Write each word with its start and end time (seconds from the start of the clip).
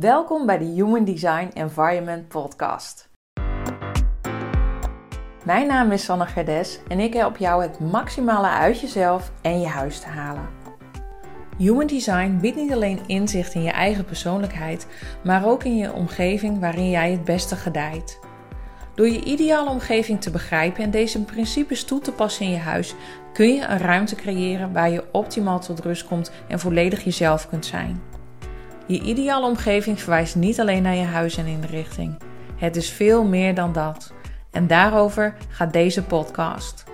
Welkom 0.00 0.46
bij 0.46 0.58
de 0.58 0.64
Human 0.64 1.04
Design 1.04 1.50
Environment 1.54 2.28
Podcast. 2.28 3.08
Mijn 5.44 5.66
naam 5.66 5.92
is 5.92 6.04
Sanne 6.04 6.26
Gerdes 6.26 6.80
en 6.88 7.00
ik 7.00 7.14
help 7.14 7.36
jou 7.36 7.62
het 7.62 7.80
maximale 7.80 8.48
uit 8.48 8.80
jezelf 8.80 9.32
en 9.42 9.60
je 9.60 9.66
huis 9.66 10.00
te 10.00 10.06
halen. 10.06 10.48
Human 11.58 11.86
Design 11.86 12.38
biedt 12.40 12.56
niet 12.56 12.72
alleen 12.72 13.00
inzicht 13.06 13.54
in 13.54 13.62
je 13.62 13.70
eigen 13.70 14.04
persoonlijkheid, 14.04 14.86
maar 15.24 15.46
ook 15.46 15.64
in 15.64 15.76
je 15.76 15.92
omgeving 15.92 16.60
waarin 16.60 16.90
jij 16.90 17.10
het 17.10 17.24
beste 17.24 17.56
gedijt. 17.56 18.20
Door 18.94 19.08
je 19.08 19.24
ideale 19.24 19.70
omgeving 19.70 20.20
te 20.20 20.30
begrijpen 20.30 20.84
en 20.84 20.90
deze 20.90 21.24
principes 21.24 21.84
toe 21.84 22.00
te 22.00 22.12
passen 22.12 22.46
in 22.46 22.52
je 22.52 22.58
huis, 22.58 22.94
kun 23.32 23.54
je 23.54 23.64
een 23.66 23.78
ruimte 23.78 24.14
creëren 24.14 24.72
waar 24.72 24.90
je 24.90 25.04
optimaal 25.12 25.60
tot 25.60 25.80
rust 25.80 26.06
komt 26.06 26.30
en 26.48 26.60
volledig 26.60 27.04
jezelf 27.04 27.48
kunt 27.48 27.66
zijn. 27.66 28.15
Je 28.88 29.00
ideale 29.00 29.46
omgeving 29.46 30.00
verwijst 30.00 30.36
niet 30.36 30.60
alleen 30.60 30.82
naar 30.82 30.94
je 30.94 31.04
huis 31.04 31.36
en 31.36 31.46
inrichting. 31.46 32.16
Het 32.56 32.76
is 32.76 32.90
veel 32.90 33.24
meer 33.24 33.54
dan 33.54 33.72
dat. 33.72 34.12
En 34.50 34.66
daarover 34.66 35.36
gaat 35.48 35.72
deze 35.72 36.04
podcast. 36.04 36.84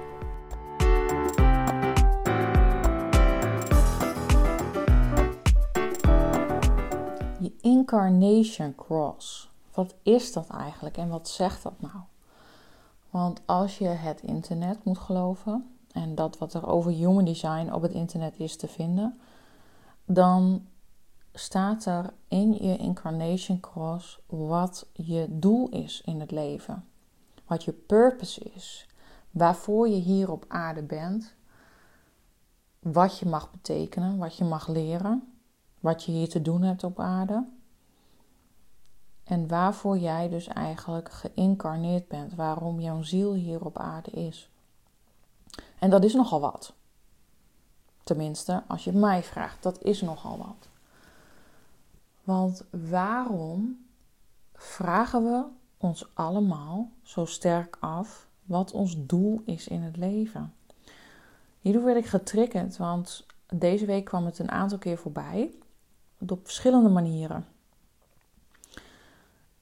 Je 7.39 7.53
Incarnation 7.61 8.75
Cross. 8.75 9.51
Wat 9.75 9.95
is 10.03 10.33
dat 10.33 10.49
eigenlijk 10.49 10.97
en 10.97 11.09
wat 11.09 11.29
zegt 11.29 11.63
dat 11.63 11.81
nou? 11.81 11.99
Want 13.11 13.41
als 13.45 13.79
je 13.79 13.89
het 13.89 14.21
internet 14.21 14.85
moet 14.85 14.99
geloven 14.99 15.77
en 15.93 16.15
dat 16.15 16.39
wat 16.39 16.55
er 16.55 16.67
over 16.67 16.93
human 16.93 17.25
design 17.25 17.73
op 17.73 17.83
het 17.83 17.93
internet 17.93 18.35
is 18.39 18.57
te 18.57 18.69
vinden, 18.69 19.19
dan 20.05 20.67
staat 21.35 21.85
er 21.85 22.13
in 22.29 22.53
je 22.53 22.77
incarnation 22.77 23.61
cross 23.61 24.21
wat 24.27 24.87
je 24.93 25.27
doel 25.31 25.69
is 25.69 26.03
in 26.05 26.21
het 26.21 26.31
leven. 26.31 26.89
Wat 27.47 27.65
je 27.65 27.73
purpose 27.73 28.41
is. 28.41 28.89
Waarvoor 29.31 29.89
je 29.89 30.01
hier 30.01 30.31
op 30.31 30.45
aarde 30.49 30.83
bent. 30.83 31.35
Wat 32.79 33.19
je 33.19 33.27
mag 33.27 33.51
betekenen, 33.51 34.19
wat 34.19 34.37
je 34.37 34.45
mag 34.45 34.69
leren. 34.69 35.33
Wat 35.81 36.05
je 36.05 36.13
hier 36.13 36.29
te 36.29 36.43
doen 36.43 36.63
hebt 36.63 36.85
op 36.85 37.01
aarde. 37.01 37.47
En 39.25 39.49
waarvoor 39.49 39.99
jij 39.99 40.29
dus 40.29 40.47
eigenlijk 40.47 41.11
geïncarneerd 41.11 42.09
bent. 42.09 42.35
Waarom 42.35 42.81
jouw 42.81 43.03
ziel 43.03 43.35
hier 43.35 43.65
op 43.65 43.79
aarde 43.79 44.11
is. 44.11 44.51
En 45.79 45.91
dat 45.91 46.05
is 46.05 46.15
nogal 46.15 46.41
wat. 46.41 46.73
Tenminste, 48.05 48.63
als 48.69 48.85
je 48.85 48.93
mij 48.93 49.23
vraagt, 49.23 49.63
dat 49.63 49.83
is 49.83 50.01
nogal 50.01 50.39
wat. 50.39 50.69
Want 52.25 52.65
waarom 52.71 53.87
vragen 54.55 55.25
we 55.25 55.45
ons 55.77 56.15
allemaal 56.15 56.91
zo 57.03 57.25
sterk 57.25 57.77
af 57.81 58.29
wat 58.45 58.73
ons 58.73 59.07
doel 59.07 59.43
is 59.45 59.69
in 59.69 59.83
het 59.83 59.97
leven? 59.97 60.55
Hierdoor 61.61 61.85
werd 61.85 61.99
ik 61.99 62.07
getriggerd, 62.07 62.77
want 62.77 63.27
deze 63.55 63.87
week 63.87 64.05
kwam 64.05 64.25
het 64.25 64.39
een 64.39 64.51
aantal 64.51 64.79
keer 64.79 64.99
voorbij. 64.99 65.55
Op 66.29 66.41
verschillende 66.45 66.89
manieren. 66.89 67.47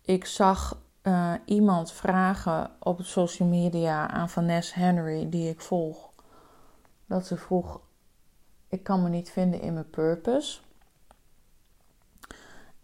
Ik 0.02 0.24
zag 0.24 0.82
uh, 1.02 1.34
iemand 1.44 1.92
vragen 1.92 2.70
op 2.78 3.02
social 3.02 3.48
media 3.48 4.08
aan 4.08 4.30
Vanessa 4.30 4.80
Henry, 4.80 5.28
die 5.28 5.48
ik 5.48 5.60
volg. 5.60 6.10
Dat 7.06 7.26
ze 7.26 7.36
vroeg: 7.36 7.80
Ik 8.68 8.82
kan 8.82 9.02
me 9.02 9.08
niet 9.08 9.30
vinden 9.30 9.60
in 9.60 9.72
mijn 9.72 9.90
purpose. 9.90 10.60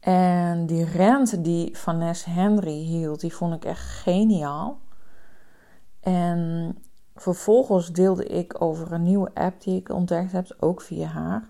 En 0.07 0.67
die 0.67 0.85
rent 0.85 1.45
die 1.45 1.77
Vanessa 1.77 2.31
Henry 2.31 2.83
hield, 2.83 3.21
die 3.21 3.35
vond 3.35 3.55
ik 3.55 3.65
echt 3.65 3.81
geniaal. 3.81 4.79
En 6.01 6.75
vervolgens 7.15 7.93
deelde 7.93 8.25
ik 8.25 8.63
over 8.63 8.93
een 8.93 9.03
nieuwe 9.03 9.31
app 9.35 9.63
die 9.63 9.81
ik 9.81 9.89
ontdekt 9.89 10.33
heb, 10.33 10.57
ook 10.61 10.81
via 10.81 11.07
haar. 11.07 11.49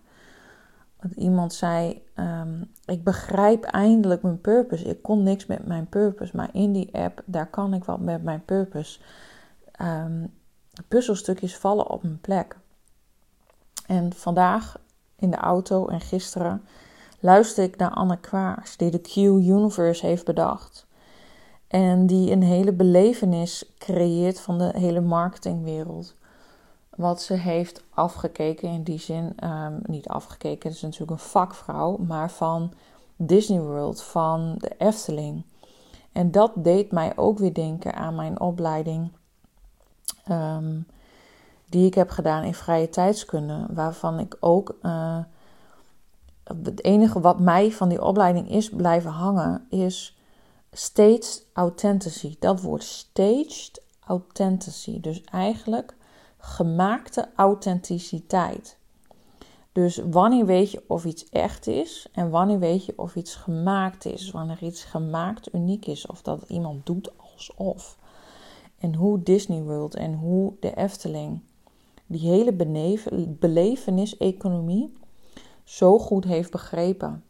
Dat 1.01 1.13
iemand 1.13 1.55
zei: 1.55 2.03
ehm, 2.15 2.63
Ik 2.85 3.05
begrijp 3.05 3.65
eindelijk 3.65 4.23
mijn 4.23 4.41
purpose. 4.41 4.85
Ik 4.85 5.03
kon 5.03 5.23
niks 5.23 5.47
met 5.47 5.67
mijn 5.67 5.89
purpose, 5.89 6.37
maar 6.37 6.49
in 6.53 6.73
die 6.73 6.95
app, 6.95 7.23
daar 7.25 7.51
kan 7.51 7.75
ik 7.75 7.85
wat 7.85 8.01
met 8.01 8.23
mijn 8.23 8.45
purpose. 8.45 9.01
Um, 9.83 10.35
puzzelstukjes 10.89 11.57
vallen 11.57 11.91
op 11.91 12.03
mijn 12.03 12.21
plek. 12.21 12.57
En 13.87 14.13
vandaag 14.13 14.79
in 15.17 15.31
de 15.31 15.37
auto 15.37 15.87
en 15.87 16.01
gisteren 16.01 16.63
luister 17.27 17.65
ik 17.65 17.77
naar 17.77 17.91
Anne 17.91 18.17
Kwaars, 18.17 18.77
die 18.77 18.91
de 18.91 19.01
Q-Universe 19.01 20.07
heeft 20.07 20.25
bedacht. 20.25 20.87
En 21.69 22.07
die 22.07 22.31
een 22.31 22.43
hele 22.43 22.73
belevenis 22.73 23.75
creëert 23.79 24.41
van 24.41 24.59
de 24.59 24.71
hele 24.75 25.01
marketingwereld. 25.01 26.15
Wat 26.97 27.23
ze 27.23 27.35
heeft 27.35 27.83
afgekeken, 27.95 28.69
in 28.69 28.83
die 28.83 28.99
zin, 28.99 29.45
um, 29.45 29.81
niet 29.87 30.09
afgekeken, 30.09 30.69
het 30.69 30.77
is 30.77 30.83
natuurlijk 30.83 31.11
een 31.11 31.19
vakvrouw, 31.19 31.97
maar 31.97 32.31
van 32.31 32.73
Disney 33.17 33.61
World, 33.61 34.03
van 34.03 34.55
de 34.59 34.71
Efteling. 34.79 35.45
En 36.13 36.31
dat 36.31 36.53
deed 36.55 36.93
mij 36.93 37.17
ook 37.17 37.39
weer 37.39 37.55
denken 37.55 37.95
aan 37.95 38.15
mijn 38.15 38.41
opleiding, 38.41 39.11
um, 40.31 40.87
die 41.69 41.87
ik 41.87 41.95
heb 41.95 42.11
gedaan 42.11 42.43
in 42.43 42.55
vrije 42.55 42.89
tijdskunde, 42.89 43.67
waarvan 43.71 44.19
ik 44.19 44.37
ook. 44.41 44.77
Uh, 44.83 45.19
het 46.47 46.85
enige 46.85 47.21
wat 47.21 47.41
mij 47.41 47.73
van 47.73 47.89
die 47.89 48.03
opleiding 48.03 48.51
is 48.51 48.69
blijven 48.69 49.11
hangen, 49.11 49.67
is 49.71 50.19
staged 50.73 51.47
authenticity. 51.53 52.37
Dat 52.39 52.61
woord 52.61 52.83
staged 52.83 53.83
authenticity. 54.07 55.01
Dus 55.01 55.23
eigenlijk 55.25 55.95
gemaakte 56.39 57.29
authenticiteit. 57.37 58.79
Dus 59.73 60.01
wanneer 60.11 60.47
weet 60.47 60.71
je 60.71 60.85
of 60.87 61.05
iets 61.05 61.29
echt 61.29 61.67
is 61.67 62.09
en 62.13 62.31
wanneer 62.31 62.59
weet 62.59 62.85
je 62.85 62.93
of 62.97 63.17
iets 63.17 63.35
gemaakt 63.35 64.05
is. 64.05 64.31
Wanneer 64.31 64.63
iets 64.63 64.85
gemaakt 64.85 65.55
uniek 65.55 65.87
is 65.87 66.07
of 66.07 66.23
dat 66.23 66.45
iemand 66.49 66.87
doet 66.87 67.11
alsof. 67.19 67.99
En 68.79 68.95
hoe 68.95 69.23
Disney 69.23 69.63
World 69.63 69.95
en 69.95 70.15
hoe 70.15 70.53
de 70.61 70.75
Efteling 70.75 71.41
die 72.07 72.31
hele 72.31 72.53
belevenis-economie 73.39 74.96
zo 75.67 75.99
goed 75.99 76.25
heeft 76.25 76.51
begrepen. 76.51 77.25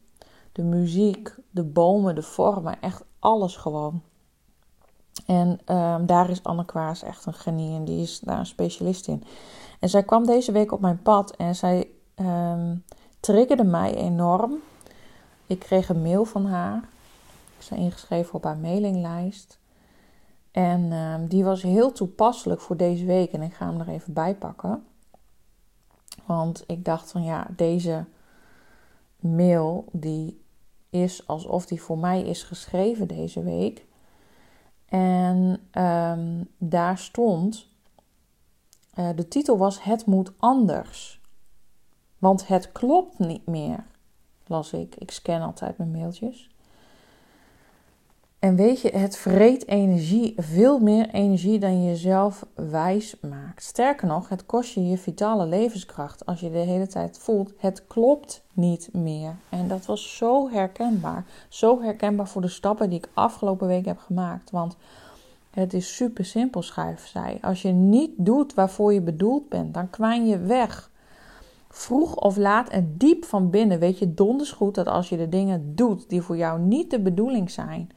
De 0.53 0.63
muziek, 0.63 1.35
de 1.51 1.65
bomen, 1.65 2.15
de 2.15 2.23
vormen, 2.23 2.81
echt 2.81 3.05
alles 3.19 3.57
gewoon. 3.57 4.03
En 5.27 5.61
um, 5.77 6.07
daar 6.07 6.31
is 6.31 6.43
Anne 6.43 6.65
Kwaas 6.65 7.03
echt 7.03 7.27
een 7.27 7.35
genie 7.35 7.77
en 7.77 7.85
die 7.85 8.03
is 8.03 8.21
daar 8.21 8.39
een 8.39 8.47
specialist 8.47 9.09
in. 9.09 9.25
En 9.81 9.89
zij 9.89 10.03
kwam 10.03 10.27
deze 10.27 10.53
week 10.53 10.73
op 10.73 10.81
mijn 10.81 11.03
pad 11.03 11.37
en 11.37 11.55
zij 11.55 11.89
um, 12.17 12.85
triggerde 13.21 13.65
mij 13.65 13.95
enorm. 13.95 14.55
Ik 15.47 15.59
kreeg 15.59 15.89
een 15.89 16.03
mail 16.03 16.25
van 16.25 16.47
haar. 16.47 16.89
Ik 17.57 17.63
sta 17.63 17.77
ingeschreven 17.77 18.35
op 18.35 18.45
haar 18.45 18.57
mailinglijst. 18.57 19.59
En 20.51 20.93
um, 20.93 21.27
die 21.27 21.45
was 21.45 21.63
heel 21.63 21.93
toepasselijk 21.93 22.61
voor 22.61 22.77
deze 22.77 23.05
week. 23.05 23.33
En 23.33 23.43
ik 23.43 23.55
ga 23.55 23.67
hem 23.67 23.81
er 23.81 23.89
even 23.89 24.13
bij 24.13 24.35
pakken. 24.35 24.87
Want 26.25 26.65
ik 26.67 26.85
dacht 26.85 27.11
van 27.11 27.23
ja, 27.23 27.47
deze 27.57 28.05
mail 29.21 29.85
die 29.93 30.45
is 30.91 31.27
alsof 31.27 31.67
die 31.67 31.83
voor 31.83 31.99
mij 31.99 32.23
is 32.23 32.43
geschreven 32.43 33.09
deze 33.09 33.43
week. 33.43 33.87
En 34.87 35.61
um, 35.73 36.49
daar 36.59 36.99
stond, 36.99 37.69
uh, 38.95 39.09
de 39.15 39.29
titel 39.29 39.59
was 39.59 39.83
Het 39.83 40.07
moet 40.07 40.33
anders. 40.37 41.21
Want 42.19 42.47
het 42.47 42.73
klopt 42.73 43.19
niet 43.19 43.47
meer, 43.47 43.85
las 44.47 44.73
ik. 44.73 44.95
Ik 44.95 45.11
scan 45.11 45.43
altijd 45.43 45.79
mijn 45.79 45.91
mailtjes. 45.91 46.56
En 48.39 48.57
weet 48.57 48.81
je, 48.81 48.89
het 48.97 49.17
vreet 49.17 49.67
energie, 49.67 50.35
veel 50.37 50.79
meer 50.79 51.09
energie 51.09 51.59
dan 51.59 51.83
je 51.83 51.97
zelf 51.97 52.47
wijs 52.55 53.17
maakt. 53.21 53.63
Sterker 53.63 54.07
nog, 54.07 54.29
het 54.29 54.47
kost 54.47 54.75
je 54.75 54.89
je 54.89 54.99
vitale 54.99 55.47
levenskracht 55.47 56.27
als 56.27 56.41
je 56.41 56.51
de 56.51 56.59
hele 56.59 56.87
tijd 56.87 57.19
voelt, 57.19 57.53
het 57.59 57.87
klopt 57.87 58.43
niet 58.53 58.89
meer. 58.93 59.37
En 59.49 59.69
dat 59.69 59.87
was 59.87 60.17
zo 60.17 60.51
herkenbaar. 60.51 61.25
Zo 61.49 61.81
herkenbaar 61.83 62.29
voor 62.29 62.43
de 62.43 62.49
stappen 62.49 62.91
die 62.91 62.99
ik 62.99 63.09
afgelopen 63.15 63.67
week 63.67 63.85
heb 63.85 63.99
gemaakt. 63.99 64.51
Want 64.51 64.77
het 65.51 65.75
is 65.75 65.97
super 65.97 66.25
simpel, 66.25 66.63
schrijft 66.63 67.09
zij. 67.09 67.39
Als 67.43 67.63
je 67.63 67.71
niet 67.71 68.11
doet 68.17 68.55
waarvoor 68.55 68.93
je 68.93 69.01
bedoeld 69.01 69.49
bent, 69.49 69.75
dan 69.75 69.91
kwijn 69.91 70.27
je 70.27 70.39
weg. 70.39 70.91
Vroeg 71.69 72.15
of 72.15 72.37
laat 72.37 72.69
en 72.69 72.95
diep 72.97 73.25
van 73.25 73.51
binnen 73.51 73.79
weet 73.79 73.99
je 73.99 74.15
donders 74.15 74.53
goed 74.53 74.75
dat 74.75 74.87
als 74.87 75.09
je 75.09 75.17
de 75.17 75.29
dingen 75.29 75.75
doet 75.75 76.09
die 76.09 76.23
voor 76.23 76.37
jou 76.37 76.61
niet 76.61 76.91
de 76.91 77.01
bedoeling 77.01 77.51
zijn, 77.51 77.91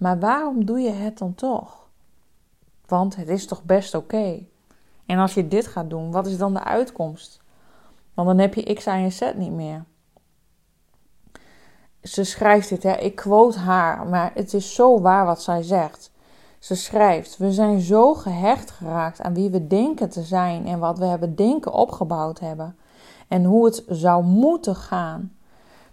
maar 0.00 0.18
waarom 0.18 0.64
doe 0.64 0.80
je 0.80 0.90
het 0.90 1.18
dan 1.18 1.34
toch? 1.34 1.88
Want 2.86 3.16
het 3.16 3.28
is 3.28 3.46
toch 3.46 3.64
best 3.64 3.94
oké. 3.94 4.46
En 5.06 5.18
als 5.18 5.34
je 5.34 5.48
dit 5.48 5.66
gaat 5.66 5.90
doen, 5.90 6.10
wat 6.10 6.26
is 6.26 6.38
dan 6.38 6.54
de 6.54 6.64
uitkomst? 6.64 7.40
Want 8.14 8.28
dan 8.28 8.38
heb 8.38 8.54
je 8.54 8.74
X, 8.74 8.84
Y 8.84 8.88
en 8.88 9.12
Z 9.12 9.32
niet 9.36 9.52
meer. 9.52 9.84
ze 12.02 12.24
schrijft 12.24 12.68
dit, 12.68 12.82
hè, 12.82 12.96
ik 12.96 13.14
quote 13.14 13.58
haar, 13.58 14.06
maar 14.06 14.30
het 14.34 14.54
is 14.54 14.74
zo 14.74 15.00
waar 15.00 15.26
wat 15.26 15.42
zij 15.42 15.62
zegt. 15.62 16.12
Ze 16.58 16.74
schrijft: 16.74 17.36
We 17.36 17.52
zijn 17.52 17.80
zo 17.80 18.14
gehecht 18.14 18.70
geraakt 18.70 19.20
aan 19.20 19.34
wie 19.34 19.50
we 19.50 19.66
denken 19.66 20.10
te 20.10 20.22
zijn 20.22 20.66
en 20.66 20.78
wat 20.78 20.98
we 20.98 21.04
hebben 21.04 21.34
denken 21.34 21.72
opgebouwd 21.72 22.40
hebben. 22.40 22.76
En 23.28 23.44
hoe 23.44 23.64
het 23.64 23.84
zou 23.88 24.24
moeten 24.24 24.76
gaan. 24.76 25.36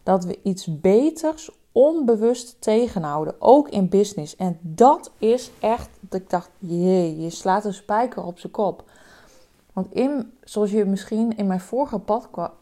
Dat 0.04 0.26
we 0.26 0.40
iets 0.44 0.80
beters 0.80 1.52
onbewust 1.78 2.56
tegenhouden, 2.60 3.36
ook 3.40 3.70
in 3.70 3.90
business. 3.90 4.36
En 4.36 4.60
dat 4.62 5.12
is 5.18 5.52
echt, 5.60 5.90
dat 6.00 6.22
ik 6.22 6.30
dacht: 6.30 6.50
jee, 6.60 7.22
je 7.22 7.30
slaat 7.30 7.66
een 7.66 7.74
spijker 7.74 8.24
op 8.24 8.40
zijn 8.40 8.52
kop. 8.52 8.84
Want 9.74 9.94
in, 9.94 10.34
zoals 10.44 10.72
je 10.72 10.86
misschien 10.86 11.38
in 11.38 11.48
mijn 11.48 11.60
vorige 11.60 12.02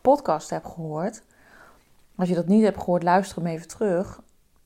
podcast 0.01 0.49
hebt 0.49 0.67
gehoord, 0.67 1.21
als 2.15 2.29
je 2.29 2.35
dat 2.35 2.47
niet 2.47 2.63
hebt 2.63 2.77
gehoord, 2.77 3.03
luister 3.03 3.37
hem 3.37 3.51
even 3.51 3.67
terug. 3.67 4.21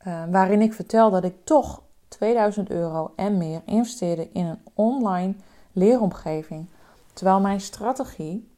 Uh, 0.08 0.24
waarin 0.32 0.62
ik 0.62 0.74
vertel 0.74 1.12
dat 1.12 1.24
ik 1.24 1.36
toch 1.44 1.82
2000 2.08 2.70
euro 2.70 3.12
en 3.16 3.38
meer 3.38 3.62
investeerde 3.66 4.30
in 4.34 4.46
een 4.46 4.60
online 4.74 5.34
leeromgeving. 5.72 6.66
Terwijl 7.14 7.40
mijn 7.40 7.62
strategie 7.62 8.50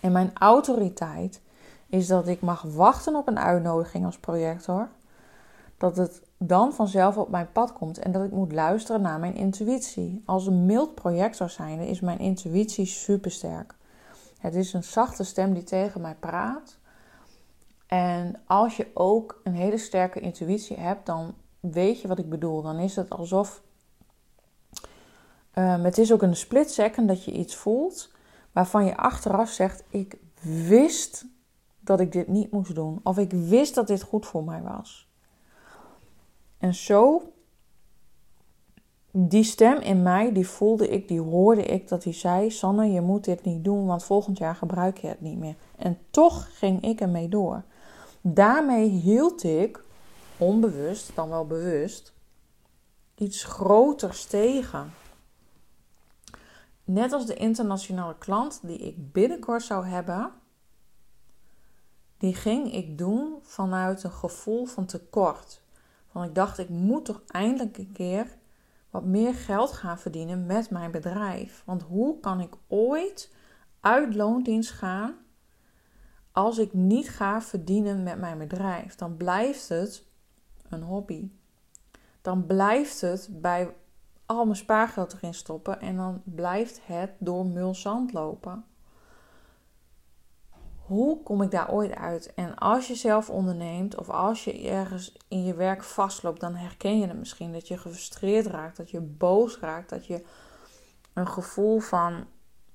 en 0.00 0.12
mijn 0.12 0.30
autoriteit 0.34 1.40
is 1.90 2.06
dat 2.06 2.28
ik 2.28 2.40
mag 2.40 2.62
wachten 2.62 3.16
op 3.16 3.28
een 3.28 3.38
uitnodiging 3.38 4.04
als 4.04 4.18
projector. 4.18 4.88
Dat 5.76 5.96
het 5.96 6.22
dan 6.38 6.72
vanzelf 6.72 7.16
op 7.16 7.28
mijn 7.28 7.52
pad 7.52 7.72
komt 7.72 7.98
en 7.98 8.12
dat 8.12 8.24
ik 8.24 8.30
moet 8.30 8.52
luisteren 8.52 9.00
naar 9.00 9.18
mijn 9.18 9.34
intuïtie. 9.34 10.22
Als 10.26 10.46
een 10.46 10.66
mild 10.66 10.94
projector 10.94 11.50
zijnde 11.50 11.88
is 11.88 12.00
mijn 12.00 12.18
intuïtie 12.18 12.86
supersterk. 12.86 13.74
Het 14.38 14.54
is 14.54 14.72
een 14.72 14.84
zachte 14.84 15.24
stem 15.24 15.54
die 15.54 15.62
tegen 15.62 16.00
mij 16.00 16.14
praat. 16.20 16.78
En 17.86 18.40
als 18.46 18.76
je 18.76 18.90
ook 18.94 19.40
een 19.44 19.54
hele 19.54 19.78
sterke 19.78 20.20
intuïtie 20.20 20.76
hebt, 20.76 21.06
dan 21.06 21.34
weet 21.60 22.00
je 22.00 22.08
wat 22.08 22.18
ik 22.18 22.28
bedoel. 22.28 22.62
Dan 22.62 22.78
is 22.78 22.96
het 22.96 23.10
alsof. 23.10 23.62
Um, 25.54 25.84
het 25.84 25.98
is 25.98 26.12
ook 26.12 26.22
een 26.22 26.36
split 26.36 26.70
second 26.70 27.08
dat 27.08 27.24
je 27.24 27.32
iets 27.32 27.56
voelt 27.56 28.10
waarvan 28.52 28.84
je 28.84 28.96
achteraf 28.96 29.50
zegt: 29.50 29.84
Ik 29.88 30.18
wist 30.68 31.24
dat 31.90 32.00
ik 32.00 32.12
dit 32.12 32.28
niet 32.28 32.50
moest 32.50 32.74
doen. 32.74 33.00
Of 33.02 33.18
ik 33.18 33.30
wist 33.30 33.74
dat 33.74 33.86
dit 33.86 34.02
goed 34.02 34.26
voor 34.26 34.44
mij 34.44 34.62
was. 34.62 35.08
En 36.58 36.74
zo, 36.74 37.32
die 39.10 39.42
stem 39.42 39.78
in 39.78 40.02
mij, 40.02 40.32
die 40.32 40.48
voelde 40.48 40.88
ik, 40.88 41.08
die 41.08 41.20
hoorde 41.20 41.64
ik 41.64 41.88
dat 41.88 42.04
hij 42.04 42.12
zei: 42.12 42.50
Sanne, 42.50 42.86
je 42.92 43.00
moet 43.00 43.24
dit 43.24 43.44
niet 43.44 43.64
doen, 43.64 43.86
want 43.86 44.04
volgend 44.04 44.38
jaar 44.38 44.54
gebruik 44.54 44.98
je 44.98 45.06
het 45.06 45.20
niet 45.20 45.38
meer. 45.38 45.54
En 45.76 45.98
toch 46.10 46.58
ging 46.58 46.82
ik 46.82 47.00
ermee 47.00 47.28
door. 47.28 47.64
Daarmee 48.20 48.88
hield 48.88 49.44
ik 49.44 49.84
onbewust 50.38 51.10
dan 51.14 51.28
wel 51.28 51.46
bewust 51.46 52.12
iets 53.14 53.44
groters 53.44 54.24
tegen. 54.24 54.92
Net 56.84 57.12
als 57.12 57.26
de 57.26 57.34
internationale 57.34 58.14
klant 58.18 58.60
die 58.62 58.78
ik 58.78 59.12
binnenkort 59.12 59.62
zou 59.62 59.86
hebben, 59.86 60.32
die 62.20 62.34
ging 62.34 62.72
ik 62.72 62.98
doen 62.98 63.38
vanuit 63.42 64.02
een 64.02 64.12
gevoel 64.12 64.64
van 64.64 64.86
tekort. 64.86 65.62
Want 66.12 66.28
ik 66.28 66.34
dacht, 66.34 66.58
ik 66.58 66.68
moet 66.68 67.04
toch 67.04 67.22
eindelijk 67.26 67.78
een 67.78 67.92
keer 67.92 68.26
wat 68.90 69.04
meer 69.04 69.34
geld 69.34 69.72
gaan 69.72 69.98
verdienen 69.98 70.46
met 70.46 70.70
mijn 70.70 70.90
bedrijf. 70.90 71.62
Want 71.66 71.82
hoe 71.82 72.20
kan 72.20 72.40
ik 72.40 72.54
ooit 72.68 73.32
uit 73.80 74.14
loondienst 74.14 74.70
gaan 74.70 75.14
als 76.32 76.58
ik 76.58 76.72
niet 76.72 77.08
ga 77.08 77.42
verdienen 77.42 78.02
met 78.02 78.18
mijn 78.18 78.38
bedrijf? 78.38 78.94
Dan 78.94 79.16
blijft 79.16 79.68
het 79.68 80.06
een 80.68 80.82
hobby. 80.82 81.30
Dan 82.22 82.46
blijft 82.46 83.00
het 83.00 83.28
bij 83.30 83.74
al 84.26 84.44
mijn 84.44 84.56
spaargeld 84.56 85.12
erin 85.12 85.34
stoppen 85.34 85.80
en 85.80 85.96
dan 85.96 86.22
blijft 86.24 86.80
het 86.86 87.10
door 87.18 87.46
mulzand 87.46 88.12
lopen. 88.12 88.64
Hoe 90.90 91.22
kom 91.22 91.42
ik 91.42 91.50
daar 91.50 91.70
ooit 91.70 91.94
uit? 91.94 92.34
En 92.34 92.54
als 92.54 92.86
je 92.86 92.94
zelf 92.94 93.30
onderneemt 93.30 93.96
of 93.96 94.08
als 94.08 94.44
je 94.44 94.68
ergens 94.68 95.16
in 95.28 95.44
je 95.44 95.54
werk 95.54 95.82
vastloopt, 95.82 96.40
dan 96.40 96.54
herken 96.54 96.98
je 96.98 97.06
het 97.06 97.18
misschien 97.18 97.52
dat 97.52 97.68
je 97.68 97.78
gefrustreerd 97.78 98.46
raakt, 98.46 98.76
dat 98.76 98.90
je 98.90 99.00
boos 99.00 99.58
raakt, 99.58 99.90
dat 99.90 100.06
je 100.06 100.24
een 101.12 101.28
gevoel 101.28 101.78
van 101.78 102.26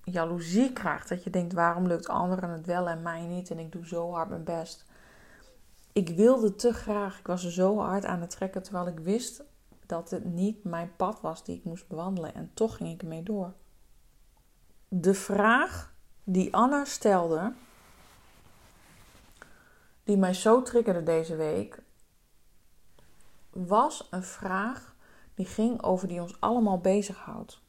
jaloezie 0.03 0.73
krijgt. 0.73 1.09
Dat 1.09 1.23
je 1.23 1.29
denkt: 1.29 1.53
waarom 1.53 1.87
lukt 1.87 2.07
anderen 2.07 2.49
het 2.49 2.65
wel 2.65 2.89
en 2.89 3.01
mij 3.01 3.21
niet? 3.21 3.51
En 3.51 3.59
ik 3.59 3.71
doe 3.71 3.87
zo 3.87 4.11
hard 4.11 4.29
mijn 4.29 4.43
best 4.43 4.85
ik 5.95 6.09
wilde 6.09 6.55
te 6.55 6.73
graag. 6.73 7.19
Ik 7.19 7.27
was 7.27 7.43
er 7.43 7.51
zo 7.51 7.77
hard 7.77 8.05
aan 8.05 8.21
het 8.21 8.29
trekken, 8.29 8.63
terwijl 8.63 8.87
ik 8.87 8.99
wist 8.99 9.43
dat 9.85 10.09
het 10.09 10.25
niet 10.25 10.63
mijn 10.63 10.91
pad 10.95 11.21
was 11.21 11.43
die 11.43 11.55
ik 11.57 11.63
moest 11.63 11.87
bewandelen. 11.87 12.33
En 12.33 12.51
toch 12.53 12.77
ging 12.77 12.89
ik 12.89 13.01
ermee 13.01 13.23
door. 13.23 13.53
De 14.87 15.13
vraag 15.13 15.93
die 16.23 16.55
Anna 16.55 16.85
stelde, 16.85 17.53
die 20.05 20.17
mij 20.17 20.33
zo 20.33 20.61
triggerde 20.61 21.03
deze 21.03 21.35
week, 21.35 21.83
was 23.49 24.07
een 24.11 24.23
vraag 24.23 24.95
die 25.33 25.45
ging 25.45 25.83
over 25.83 26.07
die 26.07 26.21
ons 26.21 26.37
allemaal 26.39 26.79
bezighoudt. 26.79 27.61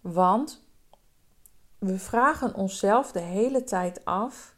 Want 0.00 0.64
we 1.78 1.98
vragen 1.98 2.54
onszelf 2.54 3.12
de 3.12 3.20
hele 3.20 3.64
tijd 3.64 4.04
af 4.04 4.54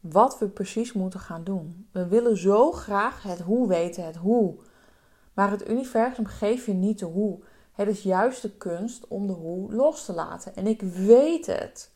wat 0.00 0.38
we 0.38 0.48
precies 0.48 0.92
moeten 0.92 1.20
gaan 1.20 1.44
doen. 1.44 1.88
We 1.92 2.06
willen 2.06 2.36
zo 2.36 2.72
graag 2.72 3.22
het 3.22 3.40
hoe 3.40 3.68
weten, 3.68 4.04
het 4.04 4.16
hoe. 4.16 4.56
Maar 5.34 5.50
het 5.50 5.68
universum 5.68 6.26
geeft 6.26 6.64
je 6.64 6.72
niet 6.72 6.98
de 6.98 7.04
hoe. 7.04 7.42
Het 7.72 7.88
is 7.88 8.02
juist 8.02 8.42
de 8.42 8.50
kunst 8.50 9.08
om 9.08 9.26
de 9.26 9.32
hoe 9.32 9.74
los 9.74 10.04
te 10.04 10.12
laten. 10.12 10.56
En 10.56 10.66
ik 10.66 10.82
weet 10.82 11.46
het. 11.46 11.90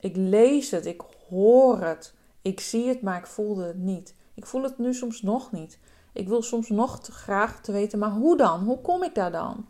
Ik 0.00 0.16
lees 0.16 0.70
het, 0.70 0.86
ik 0.86 1.02
hoor 1.28 1.80
het. 1.80 2.14
Ik 2.48 2.60
zie 2.60 2.88
het, 2.88 3.02
maar 3.02 3.18
ik 3.18 3.26
voelde 3.26 3.64
het 3.64 3.78
niet. 3.78 4.14
Ik 4.34 4.46
voel 4.46 4.62
het 4.62 4.78
nu 4.78 4.94
soms 4.94 5.22
nog 5.22 5.52
niet. 5.52 5.78
Ik 6.12 6.28
wil 6.28 6.42
soms 6.42 6.68
nog 6.68 6.98
graag 7.02 7.60
te 7.60 7.72
weten, 7.72 7.98
maar 7.98 8.10
hoe 8.10 8.36
dan? 8.36 8.64
Hoe 8.64 8.80
kom 8.80 9.02
ik 9.02 9.14
daar 9.14 9.32
dan? 9.32 9.66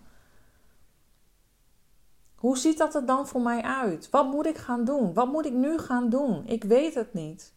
Hoe 2.35 2.59
ziet 2.59 2.79
dat 2.79 2.95
er 2.95 3.07
dan 3.07 3.27
voor 3.29 3.41
mij 3.41 3.63
uit? 3.63 4.11
Wat 4.11 4.31
moet 4.31 4.47
ik 4.47 4.57
gaan 4.57 4.85
doen? 4.85 5.15
Wat 5.15 5.33
moet 5.33 5.47
ik 5.47 5.53
nu 5.53 5.79
gaan 5.79 6.09
doen? 6.09 6.47
Ik 6.47 6.65
weet 6.65 6.95
het 6.95 7.15
niet. 7.15 7.53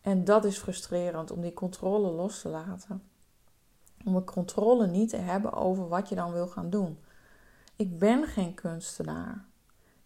En 0.00 0.24
dat 0.24 0.44
is 0.44 0.58
frustrerend 0.58 1.30
om 1.30 1.40
die 1.40 1.54
controle 1.54 2.10
los 2.10 2.40
te 2.40 2.48
laten. 2.48 3.02
Om 4.04 4.14
de 4.14 4.24
controle 4.24 4.86
niet 4.86 5.08
te 5.08 5.16
hebben 5.16 5.52
over 5.52 5.88
wat 5.88 6.08
je 6.08 6.14
dan 6.14 6.32
wil 6.32 6.46
gaan 6.46 6.70
doen. 6.70 6.98
Ik 7.76 7.98
ben 7.98 8.26
geen 8.26 8.54
kunstenaar. 8.54 9.44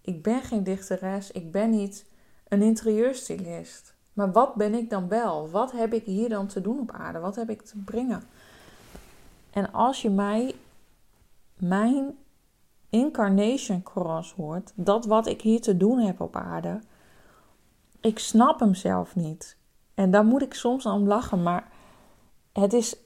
Ik 0.01 0.23
ben 0.23 0.43
geen 0.43 0.65
dichteres. 0.65 1.31
Ik 1.31 1.53
ben 1.53 1.71
niet 1.71 2.07
een 2.49 2.63
interieurstylist. 2.63 3.92
Maar 4.13 4.33
wat 4.33 4.55
ben 4.55 4.75
ik 4.75 4.91
dan 4.91 5.09
wel? 5.09 5.51
Wat 5.51 5.73
heb 5.73 5.93
ik 5.93 6.05
hier 6.05 6.29
dan 6.29 6.47
te 6.47 6.61
doen 6.61 6.81
op 6.81 6.91
aarde? 6.91 7.19
Wat 7.19 7.37
heb 7.37 7.51
ik 7.51 7.63
te 7.63 7.79
brengen? 7.85 8.23
En 9.51 9.73
als 9.73 10.03
je 10.03 10.11
mij 10.11 10.55
mijn 11.57 12.17
incarnation 12.89 13.83
cross 13.83 14.33
hoort, 14.33 14.73
dat 14.75 15.07
wat 15.07 15.27
ik 15.27 15.41
hier 15.41 15.61
te 15.61 15.77
doen 15.77 15.99
heb 15.99 16.21
op 16.21 16.37
aarde, 16.37 16.81
ik 18.01 18.19
snap 18.19 18.61
hem 18.61 18.75
zelf 18.75 19.17
niet. 19.17 19.57
En 19.95 20.11
daar 20.11 20.25
moet 20.25 20.43
ik 20.43 20.55
soms 20.55 20.87
aan 20.87 21.07
lachen, 21.07 21.43
maar 21.43 21.69
het 22.53 22.73
is 22.73 22.97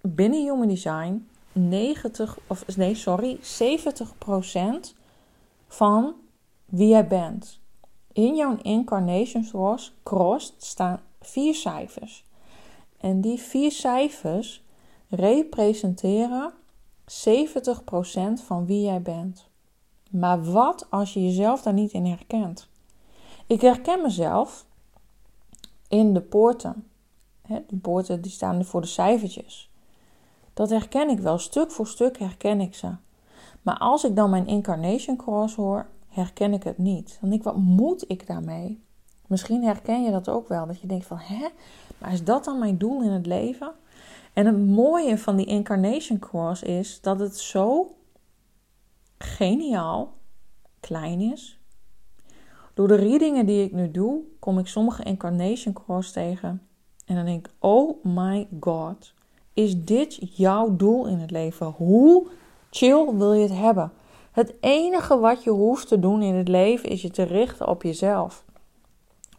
binnen 0.00 0.42
Human 0.42 0.68
Design 0.68 1.28
90, 1.52 2.38
of 2.46 2.76
nee, 2.76 2.94
sorry, 2.94 3.38
70% 3.38 3.40
van 5.66 6.14
wie 6.64 6.88
jij 6.88 7.06
bent. 7.06 7.57
In 8.18 8.34
jouw 8.34 8.56
Incarnation 8.62 9.76
Cross, 10.02 10.54
staan 10.56 11.00
vier 11.20 11.54
cijfers. 11.54 12.24
En 13.00 13.20
die 13.20 13.38
vier 13.38 13.72
cijfers 13.72 14.64
representeren 15.08 16.52
70% 17.04 17.04
van 18.44 18.66
wie 18.66 18.82
jij 18.84 19.02
bent. 19.02 19.48
Maar 20.10 20.44
wat 20.44 20.86
als 20.90 21.14
je 21.14 21.24
jezelf 21.24 21.62
daar 21.62 21.72
niet 21.72 21.92
in 21.92 22.06
herkent? 22.06 22.68
Ik 23.46 23.60
herken 23.60 24.02
mezelf 24.02 24.66
in 25.88 26.14
de 26.14 26.20
poorten. 26.20 26.88
De 27.46 27.76
poorten 27.82 28.22
die 28.22 28.32
staan 28.32 28.64
voor 28.64 28.80
de 28.80 28.86
cijfertjes. 28.86 29.70
Dat 30.54 30.70
herken 30.70 31.08
ik 31.08 31.18
wel, 31.18 31.38
stuk 31.38 31.70
voor 31.70 31.86
stuk 31.86 32.18
herken 32.18 32.60
ik 32.60 32.74
ze. 32.74 32.90
Maar 33.62 33.78
als 33.78 34.04
ik 34.04 34.16
dan 34.16 34.30
mijn 34.30 34.46
incarnation 34.46 35.16
cross 35.16 35.54
hoor, 35.54 35.86
herken 36.18 36.52
ik 36.52 36.62
het 36.62 36.78
niet. 36.78 37.18
Dan 37.20 37.30
denk 37.30 37.40
ik, 37.40 37.46
wat 37.46 37.56
moet 37.56 38.04
ik 38.08 38.26
daarmee? 38.26 38.82
Misschien 39.26 39.64
herken 39.64 40.02
je 40.02 40.10
dat 40.10 40.28
ook 40.28 40.48
wel, 40.48 40.66
dat 40.66 40.80
je 40.80 40.86
denkt 40.86 41.06
van, 41.06 41.18
hè, 41.18 41.48
maar 41.98 42.12
is 42.12 42.24
dat 42.24 42.44
dan 42.44 42.58
mijn 42.58 42.78
doel 42.78 43.02
in 43.02 43.10
het 43.10 43.26
leven? 43.26 43.72
En 44.32 44.46
het 44.46 44.66
mooie 44.66 45.18
van 45.18 45.36
die 45.36 45.46
incarnation 45.46 46.18
cross 46.18 46.62
is 46.62 47.00
dat 47.00 47.20
het 47.20 47.36
zo 47.38 47.96
geniaal 49.18 50.16
klein 50.80 51.20
is, 51.20 51.60
door 52.74 52.88
de 52.88 52.94
readingen 52.94 53.46
die 53.46 53.64
ik 53.64 53.72
nu 53.72 53.90
doe, 53.90 54.20
kom 54.38 54.58
ik 54.58 54.66
sommige 54.66 55.02
incarnation 55.02 55.74
cross 55.74 56.12
tegen 56.12 56.62
En 57.06 57.14
dan 57.14 57.24
denk 57.24 57.46
ik, 57.46 57.52
oh 57.58 58.04
my 58.04 58.48
god, 58.60 59.12
is 59.52 59.84
dit 59.84 60.36
jouw 60.36 60.76
doel 60.76 61.06
in 61.06 61.18
het 61.18 61.30
leven? 61.30 61.66
Hoe 61.66 62.26
chill 62.70 63.14
wil 63.14 63.32
je 63.32 63.42
het 63.42 63.58
hebben? 63.58 63.92
Het 64.38 64.56
enige 64.60 65.18
wat 65.18 65.44
je 65.44 65.50
hoeft 65.50 65.88
te 65.88 65.98
doen 65.98 66.22
in 66.22 66.34
het 66.34 66.48
leven 66.48 66.88
is 66.88 67.02
je 67.02 67.10
te 67.10 67.22
richten 67.22 67.68
op 67.68 67.82
jezelf. 67.82 68.44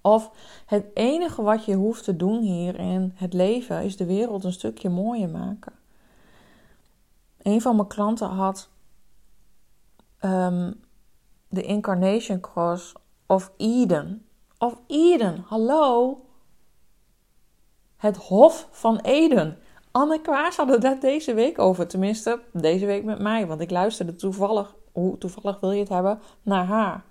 Of 0.02 0.32
het 0.66 0.86
enige 0.94 1.42
wat 1.42 1.66
je 1.66 1.76
hoeft 1.76 2.04
te 2.04 2.16
doen 2.16 2.42
hier 2.42 2.80
in 2.80 3.12
het 3.16 3.34
leven 3.34 3.84
is 3.84 3.98
de 3.98 4.06
wereld 4.06 4.44
een 4.44 4.54
stukje 4.54 4.90
mooier 4.90 5.30
maken. 5.30 5.74
Een 7.42 7.62
van 7.62 7.76
mijn 7.76 7.88
klanten 7.88 8.28
had 8.28 8.70
um, 10.22 10.84
de 11.48 11.62
Incarnation 11.62 12.40
Cross 12.40 12.94
of 13.26 13.52
Eden. 13.58 14.26
Of 14.58 14.78
Eden, 14.88 15.44
hallo. 15.48 16.20
Het 17.98 18.18
Hof 18.18 18.68
van 18.72 19.00
Eden. 19.00 19.58
Anne 19.92 20.22
Kwaas 20.22 20.56
had 20.56 20.70
het 20.70 20.82
daar 20.82 21.00
deze 21.00 21.34
week 21.34 21.60
over. 21.60 21.88
Tenminste, 21.88 22.42
deze 22.54 22.86
week 22.86 23.04
met 23.04 23.20
mij. 23.20 23.48
Want 23.48 23.62
ik 23.62 23.72
luisterde 23.72 24.16
toevallig, 24.16 24.76
hoe 24.92 25.18
toevallig 25.18 25.60
wil 25.60 25.72
je 25.72 25.80
het 25.80 25.90
hebben, 25.90 26.20
naar 26.42 26.66
haar. 26.66 27.04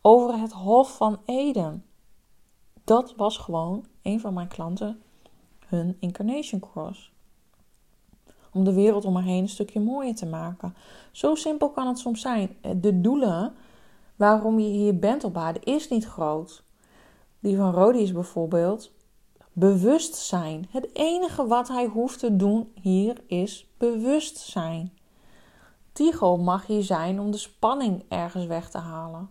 Over 0.00 0.38
het 0.38 0.52
Hof 0.52 0.96
van 0.96 1.18
Eden. 1.24 1.84
Dat 2.84 3.14
was 3.16 3.38
gewoon 3.38 3.84
een 4.02 4.20
van 4.20 4.34
mijn 4.34 4.48
klanten, 4.48 5.02
hun 5.66 5.96
Incarnation 6.00 6.60
Cross. 6.60 7.12
Om 8.52 8.64
de 8.64 8.72
wereld 8.72 9.04
om 9.04 9.14
haar 9.14 9.24
heen 9.24 9.42
een 9.42 9.48
stukje 9.48 9.80
mooier 9.80 10.14
te 10.14 10.26
maken. 10.26 10.74
Zo 11.12 11.34
simpel 11.34 11.70
kan 11.70 11.86
het 11.86 11.98
soms 11.98 12.20
zijn. 12.20 12.56
De 12.80 13.00
doelen 13.00 13.54
waarom 14.16 14.58
je 14.58 14.68
hier 14.68 14.98
bent 14.98 15.24
op 15.24 15.36
aarde 15.36 15.60
is 15.60 15.88
niet 15.88 16.06
groot. 16.06 16.62
Die 17.40 17.56
van 17.56 17.72
Rodi 17.72 17.98
is 17.98 18.12
bijvoorbeeld 18.12 18.92
bewust 19.52 20.14
zijn. 20.14 20.66
Het 20.70 20.88
enige 20.92 21.46
wat 21.46 21.68
hij 21.68 21.86
hoeft 21.86 22.18
te 22.18 22.36
doen 22.36 22.72
hier 22.80 23.16
is 23.26 23.68
bewust 23.76 24.38
Tigo 25.96 26.36
mag 26.36 26.66
hier 26.66 26.82
zijn 26.82 27.20
om 27.20 27.30
de 27.30 27.36
spanning 27.36 28.04
ergens 28.08 28.46
weg 28.46 28.70
te 28.70 28.78
halen. 28.78 29.28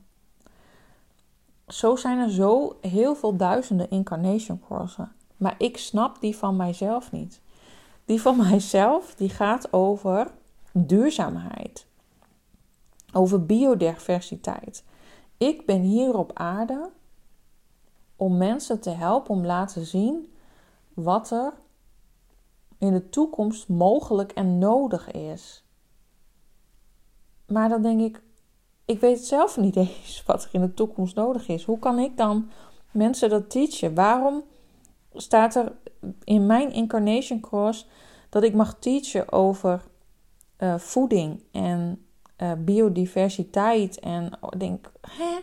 Zo 1.68 1.96
zijn 1.96 2.20
er 2.20 2.32
zo 2.32 2.78
heel 2.82 3.16
veel 3.16 3.36
duizenden 3.36 3.90
incarnation 3.90 4.60
crossen. 4.60 5.16
Maar 5.38 5.56
ik 5.58 5.78
snap 5.78 6.22
die 6.22 6.36
van 6.36 6.56
mijzelf 6.56 7.12
niet. 7.12 7.42
Die 8.06 8.22
van 8.22 8.38
mijzelf 8.50 9.16
die 9.16 9.30
gaat 9.30 9.74
over 9.74 10.32
duurzaamheid. 10.72 11.88
Over 13.14 13.46
biodiversiteit. 13.46 14.84
Ik 15.38 15.66
ben 15.66 15.82
hier 15.82 16.18
op 16.18 16.32
aarde 16.34 16.90
om 18.16 18.38
mensen 18.38 18.80
te 18.80 18.90
helpen 18.90 19.36
om 19.36 19.46
laten 19.46 19.86
zien 19.86 20.34
wat 20.94 21.32
er 21.32 21.54
in 22.78 22.94
de 22.94 23.10
toekomst 23.10 23.70
mogelijk 23.70 24.32
en 24.32 24.58
nodig 24.58 25.12
is. 25.12 25.65
Maar 27.48 27.70
dan 27.70 27.82
denk 27.82 28.02
ik, 28.02 28.22
ik 28.86 29.00
weet 29.00 29.26
zelf 29.26 29.58
niet 29.58 29.76
eens 29.86 30.24
wat 30.26 30.44
er 30.44 30.50
in 30.52 30.62
de 30.62 30.74
toekomst 30.74 31.16
nodig 31.16 31.48
is. 31.48 31.64
Hoe 31.64 31.80
kan 31.80 32.00
ik 32.00 32.18
dan 32.18 32.50
mensen 32.92 33.30
dat 33.30 33.50
teachen? 33.50 33.94
Waarom 33.94 34.44
staat 35.14 35.56
er 35.56 35.72
in 36.24 36.46
mijn 36.46 36.74
incarnation 36.74 37.40
course 37.40 37.86
dat 38.30 38.44
ik 38.44 38.54
mag 38.54 38.80
teachen 38.80 39.32
over 39.32 39.82
uh, 40.60 40.78
voeding 40.78 41.44
en 41.52 42.06
uh, 42.42 42.52
biodiversiteit? 42.58 44.00
En 44.00 44.32
oh, 44.42 44.50
denk, 44.58 44.92
hè? 45.02 45.38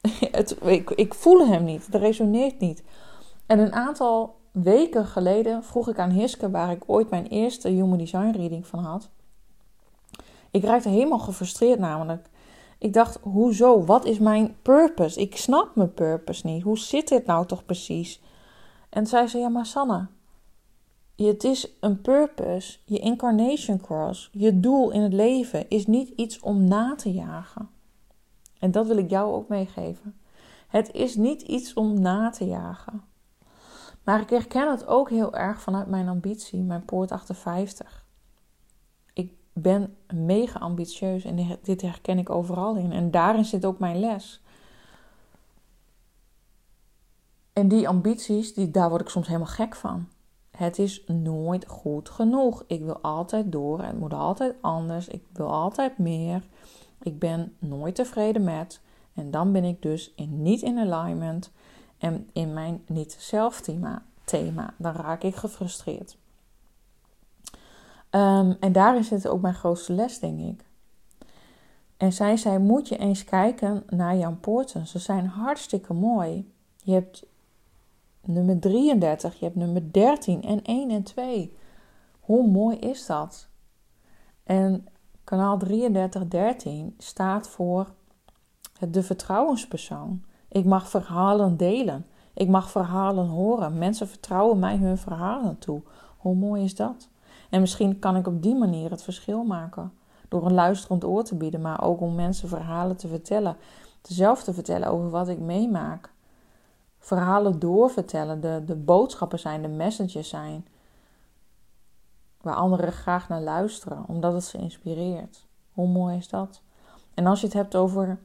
Het, 0.30 0.56
ik, 0.62 0.90
ik 0.90 1.14
voel 1.14 1.46
hem 1.46 1.64
niet, 1.64 1.86
het 1.86 1.94
resoneert 1.94 2.58
niet. 2.58 2.82
En 3.46 3.58
een 3.58 3.72
aantal 3.72 4.36
weken 4.52 5.06
geleden 5.06 5.64
vroeg 5.64 5.88
ik 5.88 5.98
aan 5.98 6.10
Hiske, 6.10 6.50
waar 6.50 6.70
ik 6.70 6.82
ooit 6.86 7.10
mijn 7.10 7.26
eerste 7.26 7.68
Human 7.68 7.98
Design 7.98 8.30
reading 8.36 8.66
van 8.66 8.78
had. 8.78 9.10
Ik 10.54 10.64
raakte 10.64 10.88
helemaal 10.88 11.18
gefrustreerd 11.18 11.78
namelijk. 11.78 12.30
Ik 12.78 12.92
dacht, 12.92 13.18
hoezo? 13.22 13.84
Wat 13.84 14.04
is 14.04 14.18
mijn 14.18 14.56
purpose? 14.62 15.20
Ik 15.20 15.36
snap 15.36 15.74
mijn 15.74 15.94
purpose 15.94 16.46
niet. 16.46 16.62
Hoe 16.62 16.78
zit 16.78 17.08
dit 17.08 17.26
nou 17.26 17.46
toch 17.46 17.64
precies? 17.64 18.22
En 18.88 19.06
zei, 19.06 19.38
ja 19.38 19.48
maar 19.48 19.66
Sanne, 19.66 20.06
het 21.16 21.44
is 21.44 21.72
een 21.80 22.00
purpose, 22.00 22.78
je 22.84 22.98
incarnation 22.98 23.80
cross, 23.80 24.30
je 24.32 24.60
doel 24.60 24.90
in 24.90 25.00
het 25.00 25.12
leven 25.12 25.68
is 25.68 25.86
niet 25.86 26.08
iets 26.08 26.40
om 26.40 26.64
na 26.64 26.94
te 26.94 27.12
jagen. 27.12 27.68
En 28.58 28.70
dat 28.70 28.86
wil 28.86 28.96
ik 28.96 29.10
jou 29.10 29.32
ook 29.32 29.48
meegeven. 29.48 30.20
Het 30.68 30.92
is 30.92 31.16
niet 31.16 31.42
iets 31.42 31.72
om 31.72 32.00
na 32.00 32.30
te 32.30 32.46
jagen. 32.46 33.04
Maar 34.04 34.20
ik 34.20 34.30
herken 34.30 34.70
het 34.70 34.86
ook 34.86 35.10
heel 35.10 35.34
erg 35.34 35.60
vanuit 35.60 35.86
mijn 35.86 36.08
ambitie, 36.08 36.62
mijn 36.62 36.84
poort 36.84 37.12
58. 37.12 38.03
Ben 39.54 39.96
mega 40.14 40.58
ambitieus 40.58 41.24
en 41.24 41.58
dit 41.62 41.82
herken 41.82 42.18
ik 42.18 42.30
overal 42.30 42.76
in. 42.76 42.92
En 42.92 43.10
daarin 43.10 43.44
zit 43.44 43.64
ook 43.64 43.78
mijn 43.78 44.00
les. 44.00 44.42
En 47.52 47.68
die 47.68 47.88
ambities, 47.88 48.54
die, 48.54 48.70
daar 48.70 48.88
word 48.88 49.00
ik 49.00 49.08
soms 49.08 49.26
helemaal 49.26 49.46
gek 49.46 49.74
van. 49.74 50.08
Het 50.50 50.78
is 50.78 51.04
nooit 51.06 51.66
goed 51.66 52.08
genoeg. 52.08 52.64
Ik 52.66 52.82
wil 52.82 52.98
altijd 52.98 53.52
door. 53.52 53.82
Het 53.82 53.98
moet 53.98 54.14
altijd 54.14 54.54
anders. 54.60 55.08
Ik 55.08 55.22
wil 55.32 55.52
altijd 55.52 55.98
meer. 55.98 56.42
Ik 57.02 57.18
ben 57.18 57.56
nooit 57.58 57.94
tevreden 57.94 58.44
met. 58.44 58.80
En 59.14 59.30
dan 59.30 59.52
ben 59.52 59.64
ik 59.64 59.82
dus 59.82 60.12
in, 60.14 60.42
niet 60.42 60.62
in 60.62 60.78
alignment 60.78 61.50
en 61.98 62.28
in 62.32 62.52
mijn 62.52 62.82
niet-zelf 62.86 63.60
thema. 64.24 64.74
Dan 64.76 64.92
raak 64.92 65.22
ik 65.22 65.34
gefrustreerd. 65.34 66.16
Um, 68.14 68.56
en 68.60 68.72
daarin 68.72 69.04
zit 69.04 69.28
ook 69.28 69.40
mijn 69.40 69.54
grootste 69.54 69.92
les, 69.92 70.18
denk 70.18 70.40
ik. 70.40 70.64
En 71.96 72.12
zij 72.12 72.36
zei: 72.36 72.58
Moet 72.58 72.88
je 72.88 72.96
eens 72.96 73.24
kijken 73.24 73.82
naar 73.88 74.16
jouw 74.16 74.36
poorten. 74.40 74.86
Ze 74.86 74.98
zijn 74.98 75.26
hartstikke 75.26 75.92
mooi. 75.92 76.52
Je 76.82 76.92
hebt 76.92 77.26
nummer 78.20 78.60
33, 78.60 79.38
je 79.38 79.44
hebt 79.44 79.56
nummer 79.56 79.92
13 79.92 80.42
en 80.42 80.62
1 80.62 80.90
en 80.90 81.02
2. 81.02 81.56
Hoe 82.20 82.50
mooi 82.50 82.76
is 82.76 83.06
dat? 83.06 83.48
En 84.44 84.86
kanaal 85.24 85.58
3313 85.58 86.94
staat 86.98 87.48
voor 87.48 87.92
de 88.88 89.02
vertrouwenspersoon. 89.02 90.24
Ik 90.48 90.64
mag 90.64 90.88
verhalen 90.88 91.56
delen. 91.56 92.06
Ik 92.34 92.48
mag 92.48 92.70
verhalen 92.70 93.26
horen. 93.26 93.78
Mensen 93.78 94.08
vertrouwen 94.08 94.58
mij 94.58 94.76
hun 94.76 94.98
verhalen 94.98 95.58
toe. 95.58 95.82
Hoe 96.16 96.34
mooi 96.34 96.64
is 96.64 96.74
dat? 96.74 97.08
En 97.54 97.60
misschien 97.60 97.98
kan 97.98 98.16
ik 98.16 98.26
op 98.26 98.42
die 98.42 98.54
manier 98.54 98.90
het 98.90 99.02
verschil 99.02 99.44
maken. 99.44 99.92
Door 100.28 100.46
een 100.46 100.54
luisterend 100.54 101.04
oor 101.04 101.24
te 101.24 101.34
bieden, 101.34 101.60
maar 101.60 101.82
ook 101.82 102.00
om 102.00 102.14
mensen 102.14 102.48
verhalen 102.48 102.96
te 102.96 103.08
vertellen. 103.08 103.56
Zelf 104.02 104.42
te 104.42 104.54
vertellen 104.54 104.88
over 104.88 105.10
wat 105.10 105.28
ik 105.28 105.38
meemaak. 105.38 106.12
Verhalen 106.98 107.58
doorvertellen, 107.58 108.40
de, 108.40 108.62
de 108.66 108.74
boodschappen 108.74 109.38
zijn, 109.38 109.62
de 109.62 109.68
messages 109.68 110.28
zijn. 110.28 110.66
Waar 112.40 112.54
anderen 112.54 112.92
graag 112.92 113.28
naar 113.28 113.42
luisteren, 113.42 114.04
omdat 114.08 114.32
het 114.32 114.44
ze 114.44 114.58
inspireert. 114.58 115.46
Hoe 115.72 115.88
mooi 115.88 116.16
is 116.16 116.28
dat? 116.28 116.62
En 117.14 117.26
als 117.26 117.40
je 117.40 117.46
het 117.46 117.56
hebt 117.56 117.76
over 117.76 118.18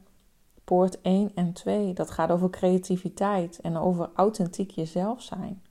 poort 0.64 1.00
1 1.00 1.30
en 1.34 1.52
2, 1.52 1.92
dat 1.92 2.10
gaat 2.10 2.30
over 2.30 2.50
creativiteit 2.50 3.60
en 3.60 3.76
over 3.76 4.10
authentiek 4.14 4.70
jezelf 4.70 5.22
zijn. 5.22 5.62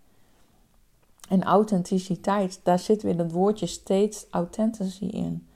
En 1.29 1.43
authenticiteit, 1.43 2.59
daar 2.63 2.79
zit 2.79 3.01
weer 3.01 3.17
het 3.17 3.31
woordje 3.31 3.65
steeds 3.65 4.25
authenticity 4.29 5.05
in. 5.05 5.47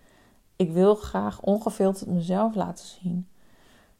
Ik 0.55 0.71
wil 0.71 0.95
graag 0.95 1.41
ongefilterd 1.41 2.09
mezelf 2.09 2.55
laten 2.55 2.85
zien. 2.85 3.27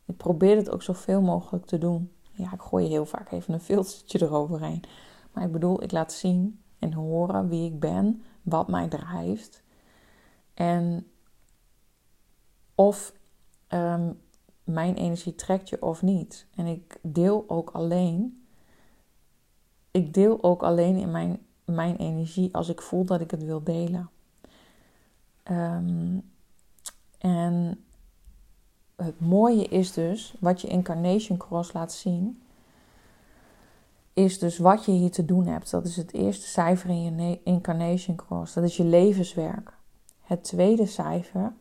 Ik 0.05 0.17
probeer 0.17 0.55
het 0.55 0.69
ook 0.69 0.81
zoveel 0.81 1.21
mogelijk 1.21 1.65
te 1.65 1.77
doen. 1.77 2.11
Ja, 2.31 2.53
ik 2.53 2.61
gooi 2.61 2.87
heel 2.87 3.05
vaak 3.05 3.31
even 3.31 3.53
een 3.53 3.59
filtertje 3.59 4.21
eroverheen. 4.21 4.83
Maar 5.31 5.43
ik 5.43 5.51
bedoel, 5.51 5.83
ik 5.83 5.91
laat 5.91 6.13
zien 6.13 6.61
en 6.79 6.93
horen 6.93 7.47
wie 7.47 7.65
ik 7.65 7.79
ben, 7.79 8.23
wat 8.41 8.67
mij 8.67 8.87
drijft. 8.87 9.63
En 10.53 11.07
of 12.75 13.13
ehm, 13.67 14.11
mijn 14.63 14.95
energie 14.95 15.35
trekt 15.35 15.69
je 15.69 15.81
of 15.81 16.01
niet. 16.01 16.47
En 16.55 16.65
ik 16.65 16.99
deel 17.01 17.43
ook 17.47 17.69
alleen. 17.69 18.45
Ik 19.91 20.13
deel 20.13 20.43
ook 20.43 20.63
alleen 20.63 20.97
in 20.97 21.11
mijn, 21.11 21.45
mijn 21.75 21.95
energie 21.95 22.53
als 22.53 22.69
ik 22.69 22.81
voel 22.81 23.05
dat 23.05 23.21
ik 23.21 23.31
het 23.31 23.43
wil 23.43 23.63
delen. 23.63 24.09
Ehm, 25.43 26.17
en 27.17 27.83
het 28.95 29.19
mooie 29.19 29.67
is 29.67 29.93
dus, 29.93 30.35
wat 30.39 30.61
je 30.61 30.67
Incarnation 30.67 31.37
Cross 31.37 31.73
laat 31.73 31.93
zien, 31.93 32.41
is 34.13 34.39
dus 34.39 34.57
wat 34.57 34.85
je 34.85 34.91
hier 34.91 35.11
te 35.11 35.25
doen 35.25 35.45
hebt. 35.45 35.71
Dat 35.71 35.85
is 35.85 35.95
het 35.95 36.13
eerste 36.13 36.47
cijfer 36.47 36.89
in 36.89 37.19
je 37.19 37.39
Incarnation 37.43 38.15
Cross. 38.15 38.53
Dat 38.53 38.63
is 38.63 38.77
je 38.77 38.85
levenswerk. 38.85 39.73
Het 40.21 40.43
tweede 40.43 40.85
cijfer 40.85 41.53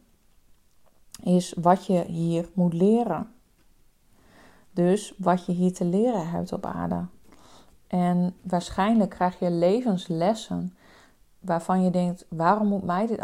is 1.22 1.54
wat 1.60 1.86
je 1.86 2.04
hier 2.04 2.48
moet 2.54 2.72
leren. 2.72 3.32
Dus 4.70 5.14
wat 5.18 5.46
je 5.46 5.52
hier 5.52 5.72
te 5.72 5.84
leren 5.84 6.30
hebt 6.30 6.52
op 6.52 6.66
aarde. 6.66 7.06
En 7.92 8.34
waarschijnlijk 8.42 9.10
krijg 9.10 9.38
je 9.38 9.50
levenslessen 9.50 10.74
waarvan 11.40 11.82
je 11.82 11.90
denkt: 11.90 12.26
waarom 12.28 12.66
moet 12.66 12.82
mij 12.82 13.06
dit 13.06 13.20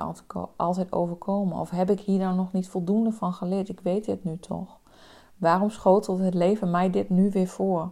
altijd 0.56 0.92
overkomen? 0.92 1.58
Of 1.58 1.70
heb 1.70 1.90
ik 1.90 2.00
hier 2.00 2.18
dan 2.18 2.36
nog 2.36 2.52
niet 2.52 2.68
voldoende 2.68 3.12
van 3.12 3.32
geleerd? 3.32 3.68
Ik 3.68 3.80
weet 3.80 4.04
dit 4.04 4.24
nu 4.24 4.38
toch. 4.38 4.78
Waarom 5.36 5.70
schotelt 5.70 6.18
het 6.18 6.34
leven 6.34 6.70
mij 6.70 6.90
dit 6.90 7.08
nu 7.08 7.30
weer 7.30 7.46
voor? 7.46 7.90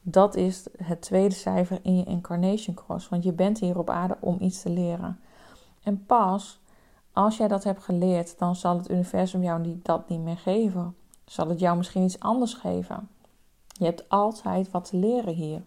Dat 0.00 0.34
is 0.34 0.66
het 0.82 1.00
tweede 1.00 1.34
cijfer 1.34 1.78
in 1.82 1.96
je 1.96 2.04
incarnation 2.04 2.74
cross. 2.74 3.08
Want 3.08 3.24
je 3.24 3.32
bent 3.32 3.58
hier 3.58 3.78
op 3.78 3.90
aarde 3.90 4.16
om 4.20 4.36
iets 4.40 4.62
te 4.62 4.70
leren. 4.70 5.20
En 5.82 6.04
pas 6.06 6.60
als 7.12 7.36
jij 7.36 7.48
dat 7.48 7.64
hebt 7.64 7.82
geleerd, 7.82 8.38
dan 8.38 8.56
zal 8.56 8.76
het 8.76 8.90
universum 8.90 9.42
jou 9.42 9.80
dat 9.82 10.08
niet 10.08 10.20
meer 10.20 10.38
geven. 10.38 10.96
Zal 11.24 11.48
het 11.48 11.60
jou 11.60 11.76
misschien 11.76 12.04
iets 12.04 12.20
anders 12.20 12.54
geven. 12.54 13.08
Je 13.66 13.84
hebt 13.84 14.08
altijd 14.08 14.70
wat 14.70 14.84
te 14.84 14.96
leren 14.96 15.34
hier. 15.34 15.62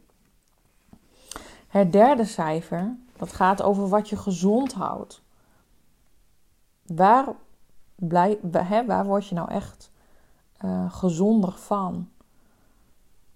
Het 1.72 1.92
derde 1.92 2.26
cijfer, 2.26 2.96
dat 3.18 3.34
gaat 3.34 3.62
over 3.62 3.90
wat 3.90 4.10
je 4.10 4.18
gezond 4.18 4.74
houdt. 4.74 5.22
Waar, 6.86 7.26
blij, 7.96 8.40
waar 8.86 9.06
word 9.06 9.28
je 9.28 9.36
nou 9.36 9.50
echt 9.52 9.92
uh, 10.66 10.94
gezonder 10.94 11.52
van? 11.52 12.10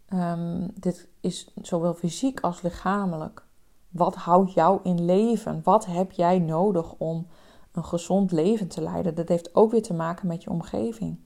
Um, 0.10 0.72
dit 0.74 1.08
is 1.20 1.52
zowel 1.62 1.94
fysiek 1.94 2.40
als 2.40 2.62
lichamelijk. 2.62 3.46
Wat 3.90 4.16
houdt 4.16 4.54
jou 4.54 4.80
in 4.84 5.06
leven? 5.06 5.62
Wat 5.64 5.86
heb 5.86 6.12
jij 6.12 6.40
nodig 6.40 6.94
om 6.98 7.28
een 7.72 7.86
gezond 7.86 8.32
leven 8.32 8.68
te 8.68 8.82
leiden? 8.82 9.16
Dat 9.16 9.28
heeft 9.28 9.56
ook 9.56 9.72
weer 9.72 9.84
te 9.84 9.94
maken 9.94 10.28
met 10.28 10.44
je 10.44 10.50
omgeving. 10.50 11.20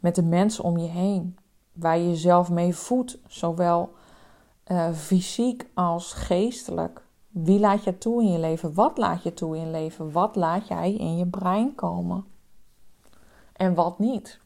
Met 0.00 0.14
de 0.14 0.22
mensen 0.22 0.64
om 0.64 0.78
je 0.78 0.88
heen. 0.88 1.38
Waar 1.72 1.98
je 1.98 2.08
jezelf 2.08 2.50
mee 2.50 2.74
voedt. 2.74 3.18
Zowel 3.26 3.94
uh, 4.66 4.92
fysiek 4.92 5.66
als 5.74 6.12
geestelijk. 6.12 7.02
Wie 7.28 7.58
laat 7.58 7.84
je 7.84 7.98
toe 7.98 8.22
in 8.22 8.32
je 8.32 8.38
leven? 8.38 8.74
Wat 8.74 8.98
laat 8.98 9.22
je 9.22 9.34
toe 9.34 9.56
in 9.56 9.64
je 9.64 9.70
leven? 9.70 10.12
Wat 10.12 10.36
laat 10.36 10.68
jij 10.68 10.94
in 10.94 11.16
je 11.16 11.26
brein 11.26 11.74
komen? 11.74 12.24
En 13.52 13.74
wat 13.74 13.98
niet? 13.98 14.40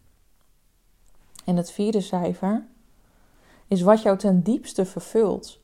En 1.45 1.57
het 1.57 1.71
vierde 1.71 2.01
cijfer 2.01 2.67
is 3.67 3.83
wat 3.83 4.03
jou 4.03 4.17
ten 4.17 4.43
diepste 4.43 4.85
vervult. 4.85 5.61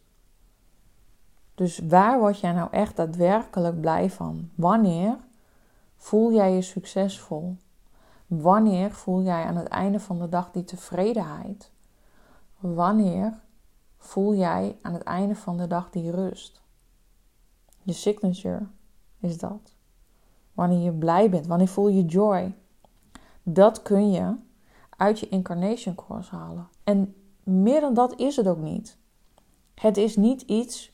Dus 1.54 1.78
waar 1.78 2.18
word 2.18 2.40
jij 2.40 2.52
nou 2.52 2.68
echt 2.70 2.96
daadwerkelijk 2.96 3.80
blij 3.80 4.10
van? 4.10 4.50
Wanneer 4.54 5.16
voel 5.96 6.32
jij 6.32 6.54
je 6.54 6.62
succesvol? 6.62 7.56
Wanneer 8.26 8.92
voel 8.92 9.22
jij 9.22 9.44
aan 9.44 9.56
het 9.56 9.68
einde 9.68 10.00
van 10.00 10.18
de 10.18 10.28
dag 10.28 10.50
die 10.50 10.64
tevredenheid? 10.64 11.70
Wanneer 12.58 13.38
voel 14.04 14.34
jij 14.34 14.76
aan 14.82 14.92
het 14.92 15.02
einde 15.02 15.34
van 15.34 15.56
de 15.56 15.66
dag 15.66 15.90
die 15.90 16.10
rust? 16.10 16.62
Je 17.82 17.92
signature 17.92 18.66
is 19.20 19.38
dat. 19.38 19.74
Wanneer 20.52 20.78
je 20.78 20.92
blij 20.92 21.30
bent, 21.30 21.46
wanneer 21.46 21.68
voel 21.68 21.88
je 21.88 22.04
joy? 22.04 22.54
Dat 23.42 23.82
kun 23.82 24.10
je 24.10 24.36
uit 24.96 25.20
je 25.20 25.28
incarnation 25.28 25.94
course 25.94 26.36
halen. 26.36 26.68
En 26.84 27.14
meer 27.42 27.80
dan 27.80 27.94
dat 27.94 28.20
is 28.20 28.36
het 28.36 28.48
ook 28.48 28.58
niet. 28.58 28.96
Het 29.74 29.96
is 29.96 30.16
niet 30.16 30.42
iets 30.42 30.92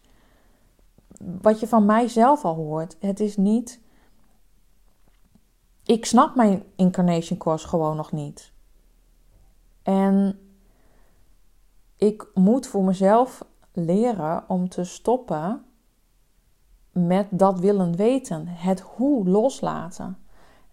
wat 1.40 1.60
je 1.60 1.68
van 1.68 1.84
mijzelf 1.84 2.44
al 2.44 2.54
hoort. 2.54 2.96
Het 3.00 3.20
is 3.20 3.36
niet. 3.36 3.80
Ik 5.84 6.04
snap 6.04 6.34
mijn 6.34 6.62
incarnation 6.76 7.38
course 7.38 7.68
gewoon 7.68 7.96
nog 7.96 8.12
niet. 8.12 8.52
En 9.82 10.38
ik 12.00 12.28
moet 12.34 12.66
voor 12.66 12.84
mezelf 12.84 13.44
leren 13.72 14.44
om 14.48 14.68
te 14.68 14.84
stoppen 14.84 15.64
met 16.92 17.26
dat 17.30 17.60
willen 17.60 17.96
weten. 17.96 18.46
Het 18.46 18.80
hoe 18.80 19.28
loslaten. 19.28 20.18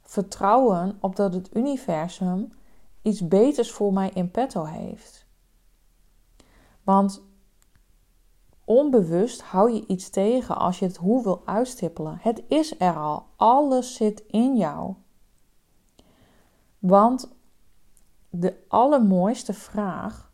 Vertrouwen 0.01 0.97
op 1.01 1.15
dat 1.15 1.33
het 1.33 1.55
universum 1.55 2.53
iets 3.01 3.27
beters 3.27 3.71
voor 3.71 3.93
mij 3.93 4.09
in 4.13 4.31
petto 4.31 4.63
heeft. 4.63 5.27
Want 6.83 7.21
onbewust 8.63 9.41
hou 9.41 9.71
je 9.71 9.85
iets 9.87 10.09
tegen 10.09 10.57
als 10.57 10.79
je 10.79 10.85
het 10.85 10.97
hoe 10.97 11.23
wil 11.23 11.41
uitstippelen. 11.45 12.17
Het 12.21 12.43
is 12.47 12.79
er 12.79 12.95
al. 12.97 13.25
Alles 13.35 13.95
zit 13.95 14.23
in 14.27 14.55
jou. 14.55 14.93
Want 16.79 17.35
de 18.29 18.65
allermooiste 18.67 19.53
vraag 19.53 20.26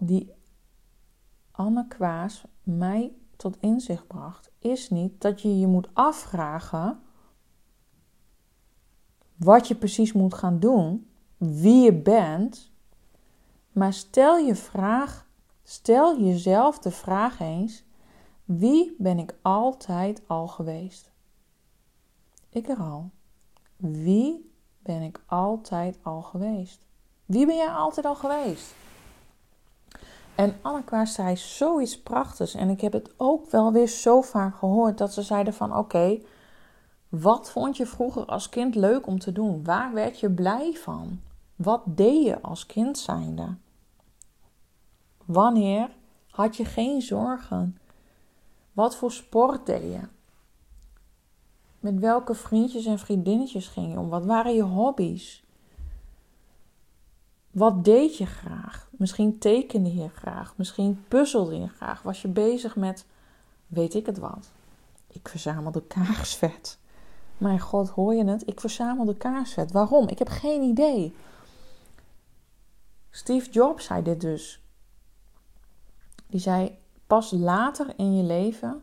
die 0.00 0.32
Anne 1.50 1.86
Kwaas 1.88 2.44
mij 2.62 3.12
tot 3.36 3.56
inzicht 3.60 4.06
bracht, 4.06 4.50
is 4.58 4.90
niet 4.90 5.20
dat 5.20 5.42
je 5.42 5.58
je 5.58 5.66
moet 5.66 5.88
afvragen 5.92 7.00
wat 9.36 9.68
je 9.68 9.74
precies 9.74 10.12
moet 10.12 10.34
gaan 10.34 10.58
doen, 10.58 11.10
wie 11.36 11.82
je 11.82 11.94
bent, 11.94 12.70
maar 13.72 13.92
stel 13.92 14.36
je 14.36 14.54
vraag 14.54 15.28
Stel 15.70 16.20
jezelf 16.20 16.78
de 16.78 16.90
vraag 16.90 17.40
eens: 17.40 17.84
wie 18.44 18.94
ben 18.98 19.18
ik 19.18 19.34
altijd 19.42 20.22
al 20.26 20.48
geweest? 20.48 21.10
Ik 22.48 22.66
herhaal. 22.66 23.10
Wie 23.76 24.52
ben 24.78 25.02
ik 25.02 25.22
altijd 25.26 25.98
al 26.02 26.22
geweest? 26.22 26.86
Wie 27.24 27.46
ben 27.46 27.56
jij 27.56 27.70
altijd 27.70 28.06
al 28.06 28.14
geweest? 28.14 28.74
En 30.40 30.58
Annekwa 30.62 31.04
zei 31.04 31.36
zoiets 31.36 32.02
prachtigs. 32.02 32.54
En 32.54 32.68
ik 32.68 32.80
heb 32.80 32.92
het 32.92 33.14
ook 33.16 33.50
wel 33.50 33.72
weer 33.72 33.88
zo 33.88 34.20
vaak 34.20 34.56
gehoord 34.56 34.98
dat 34.98 35.12
ze 35.12 35.22
zeiden 35.22 35.54
van 35.54 35.76
oké, 35.76 36.20
wat 37.08 37.50
vond 37.50 37.76
je 37.76 37.86
vroeger 37.86 38.24
als 38.24 38.48
kind 38.48 38.74
leuk 38.74 39.06
om 39.06 39.18
te 39.18 39.32
doen? 39.32 39.64
Waar 39.64 39.92
werd 39.92 40.20
je 40.20 40.30
blij 40.30 40.72
van? 40.72 41.20
Wat 41.56 41.82
deed 41.84 42.24
je 42.24 42.40
als 42.40 42.66
kind 42.66 42.98
zijnde? 42.98 43.56
Wanneer 45.24 45.90
had 46.30 46.56
je 46.56 46.64
geen 46.64 47.02
zorgen? 47.02 47.78
Wat 48.72 48.96
voor 48.96 49.12
sport 49.12 49.66
deed 49.66 49.82
je? 49.82 50.00
Met 51.80 51.98
welke 51.98 52.34
vriendjes 52.34 52.86
en 52.86 52.98
vriendinnetjes 52.98 53.68
ging 53.68 53.92
je 53.92 53.98
om? 53.98 54.08
Wat 54.08 54.24
waren 54.24 54.54
je 54.54 54.62
hobby's? 54.62 55.44
Wat 57.50 57.84
deed 57.84 58.16
je 58.16 58.26
graag? 58.26 58.88
Misschien 58.90 59.38
tekende 59.38 59.94
je 59.94 60.08
graag, 60.08 60.56
misschien 60.56 61.04
puzzelde 61.08 61.58
je 61.58 61.68
graag. 61.68 62.02
Was 62.02 62.22
je 62.22 62.28
bezig 62.28 62.76
met, 62.76 63.06
weet 63.66 63.94
ik 63.94 64.06
het 64.06 64.18
wat? 64.18 64.50
Ik 65.06 65.28
verzamelde 65.28 65.82
kaarsvet. 65.86 66.78
Mijn 67.38 67.60
god, 67.60 67.88
hoor 67.88 68.14
je 68.14 68.24
het? 68.24 68.46
Ik 68.46 68.60
verzamelde 68.60 69.16
kaarsvet. 69.16 69.72
Waarom? 69.72 70.08
Ik 70.08 70.18
heb 70.18 70.28
geen 70.28 70.62
idee. 70.62 71.14
Steve 73.10 73.50
Jobs 73.50 73.84
zei 73.84 74.02
dit 74.02 74.20
dus. 74.20 74.62
Die 76.26 76.40
zei: 76.40 76.78
Pas 77.06 77.30
later 77.30 77.92
in 77.96 78.16
je 78.16 78.22
leven 78.22 78.82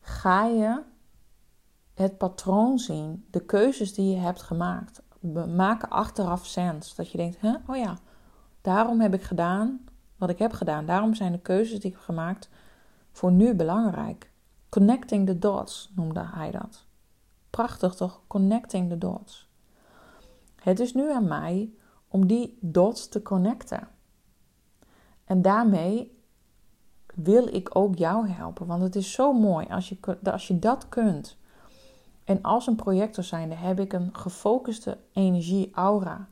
ga 0.00 0.44
je 0.44 0.82
het 1.94 2.18
patroon 2.18 2.78
zien, 2.78 3.26
de 3.30 3.40
keuzes 3.40 3.94
die 3.94 4.10
je 4.10 4.20
hebt 4.20 4.42
gemaakt. 4.42 5.02
Maken 5.56 5.88
achteraf 5.88 6.46
sens. 6.46 6.94
Dat 6.94 7.10
je 7.10 7.18
denkt: 7.18 7.40
hè, 7.40 7.54
oh 7.66 7.76
ja, 7.76 7.98
daarom 8.60 9.00
heb 9.00 9.14
ik 9.14 9.22
gedaan 9.22 9.84
wat 10.16 10.30
ik 10.30 10.38
heb 10.38 10.52
gedaan. 10.52 10.86
Daarom 10.86 11.14
zijn 11.14 11.32
de 11.32 11.38
keuzes 11.38 11.80
die 11.80 11.90
ik 11.90 11.96
heb 11.96 12.04
gemaakt 12.04 12.48
voor 13.12 13.32
nu 13.32 13.54
belangrijk. 13.54 14.30
Connecting 14.68 15.26
the 15.26 15.38
dots 15.38 15.92
noemde 15.94 16.24
hij 16.24 16.50
dat. 16.50 16.86
Prachtig 17.50 17.94
toch? 17.94 18.20
Connecting 18.26 18.88
the 18.88 18.98
dots. 18.98 19.50
Het 20.62 20.80
is 20.80 20.94
nu 20.94 21.12
aan 21.12 21.28
mij 21.28 21.70
om 22.08 22.26
die 22.26 22.58
dots 22.60 23.08
te 23.08 23.22
connecten. 23.22 23.88
En 25.24 25.42
daarmee 25.42 26.20
wil 27.14 27.46
ik 27.54 27.76
ook 27.76 27.96
jou 27.96 28.28
helpen. 28.28 28.66
Want 28.66 28.82
het 28.82 28.96
is 28.96 29.12
zo 29.12 29.32
mooi 29.32 29.66
als 29.66 29.88
je, 29.88 30.18
als 30.22 30.48
je 30.48 30.58
dat 30.58 30.88
kunt. 30.88 31.36
En 32.26 32.42
als 32.42 32.66
een 32.66 32.76
projector 32.76 33.24
zijnde 33.24 33.54
heb 33.54 33.80
ik 33.80 33.92
een 33.92 34.16
gefocuste 34.16 34.98
energie-aura. 35.12 36.28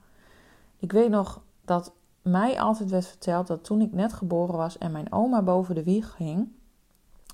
Ik 0.76 0.92
weet 0.92 1.10
nog 1.10 1.42
dat 1.64 1.92
mij 2.22 2.60
altijd 2.60 2.90
werd 2.90 3.06
verteld 3.06 3.46
dat 3.46 3.64
toen 3.64 3.80
ik 3.80 3.92
net 3.92 4.12
geboren 4.12 4.56
was 4.56 4.78
en 4.78 4.92
mijn 4.92 5.12
oma 5.12 5.42
boven 5.42 5.74
de 5.74 5.82
wieg 5.82 6.16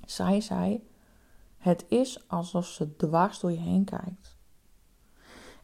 zei 0.05 0.42
zij: 0.42 0.83
Het 1.59 1.85
is 1.88 2.29
alsof 2.29 2.66
ze 2.66 2.96
dwars 2.96 3.40
door 3.40 3.53
je 3.53 3.59
heen 3.59 3.85
kijkt. 3.85 4.37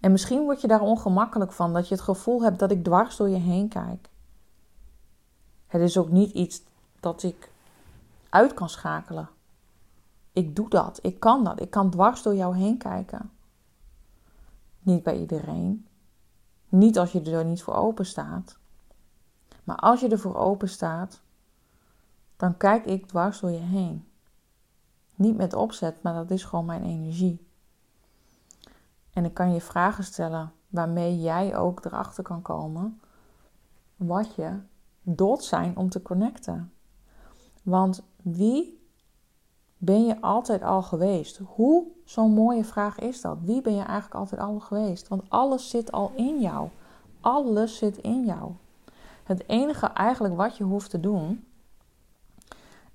En 0.01 0.13
misschien 0.13 0.43
word 0.43 0.61
je 0.61 0.69
daar 0.69 0.81
ongemakkelijk 0.81 1.53
van 1.53 1.73
dat 1.73 1.89
je 1.89 1.95
het 1.95 2.05
gevoel 2.05 2.43
hebt 2.43 2.59
dat 2.59 2.71
ik 2.71 2.85
dwars 2.85 3.17
door 3.17 3.29
je 3.29 3.37
heen 3.37 3.69
kijk. 3.69 4.09
Het 5.67 5.83
is 5.83 5.99
ook 5.99 6.11
niet 6.11 6.31
iets 6.31 6.63
dat 7.01 7.23
ik 7.23 7.51
uit 8.29 8.55
kan 8.55 8.69
schakelen. 8.69 9.29
Ik 10.37 10.57
doe 10.57 10.69
dat, 10.69 10.99
ik 11.03 11.21
kan 11.21 11.45
dat, 11.45 11.61
ik 11.61 11.71
kan 11.71 11.91
dwars 11.91 12.23
door 12.23 12.35
jou 12.35 12.57
heen 12.57 12.79
kijken. 12.79 13.31
Niet 14.81 15.03
bij 15.03 15.21
iedereen. 15.21 15.87
Niet 16.69 16.99
als 16.99 17.13
je 17.13 17.23
er 17.23 17.45
niet 17.45 17.63
voor 17.63 17.75
open 17.75 18.07
staat. 18.07 18.59
Maar 19.65 19.77
als 19.77 20.01
je 20.01 20.09
er 20.09 20.19
voor 20.19 20.37
open 20.37 20.69
staat, 20.69 21.21
dan 22.37 22.57
kijk 22.57 22.85
ik 22.85 23.07
dwars 23.07 23.41
door 23.41 23.51
je 23.51 23.59
heen. 23.59 24.09
Niet 25.15 25.37
met 25.37 25.55
opzet, 25.55 26.03
maar 26.03 26.15
dat 26.15 26.31
is 26.31 26.45
gewoon 26.45 26.65
mijn 26.65 26.85
energie. 26.85 27.47
En 29.13 29.25
ik 29.25 29.35
kan 29.35 29.53
je 29.53 29.61
vragen 29.61 30.05
stellen 30.05 30.53
waarmee 30.69 31.21
jij 31.21 31.57
ook 31.57 31.85
erachter 31.85 32.23
kan 32.23 32.43
komen 32.43 33.01
wat 33.97 34.35
je 34.35 34.59
dood 35.03 35.45
zijn 35.45 35.77
om 35.77 35.89
te 35.89 36.03
connecten. 36.03 36.73
Want 37.63 38.03
wie 38.23 38.86
ben 39.79 40.07
je 40.07 40.21
altijd 40.21 40.63
al 40.63 40.83
geweest? 40.83 41.41
Hoe 41.45 41.87
zo'n 42.05 42.33
mooie 42.33 42.65
vraag 42.65 42.99
is 42.99 43.21
dat? 43.21 43.39
Wie 43.41 43.61
ben 43.61 43.75
je 43.75 43.83
eigenlijk 43.83 44.15
altijd 44.15 44.41
al 44.41 44.61
geweest? 44.61 45.09
Want 45.09 45.23
alles 45.29 45.71
zit 45.71 45.93
al 45.93 46.13
in 46.15 46.41
jou. 46.41 46.69
Alles 47.21 47.79
zit 47.79 47.97
in 47.97 48.25
jou. 48.25 48.53
Het 49.25 49.49
enige 49.49 49.87
eigenlijk 49.87 50.37
wat 50.37 50.57
je 50.57 50.65
hoeft 50.65 50.91
te 50.91 51.01
doen, 51.01 51.47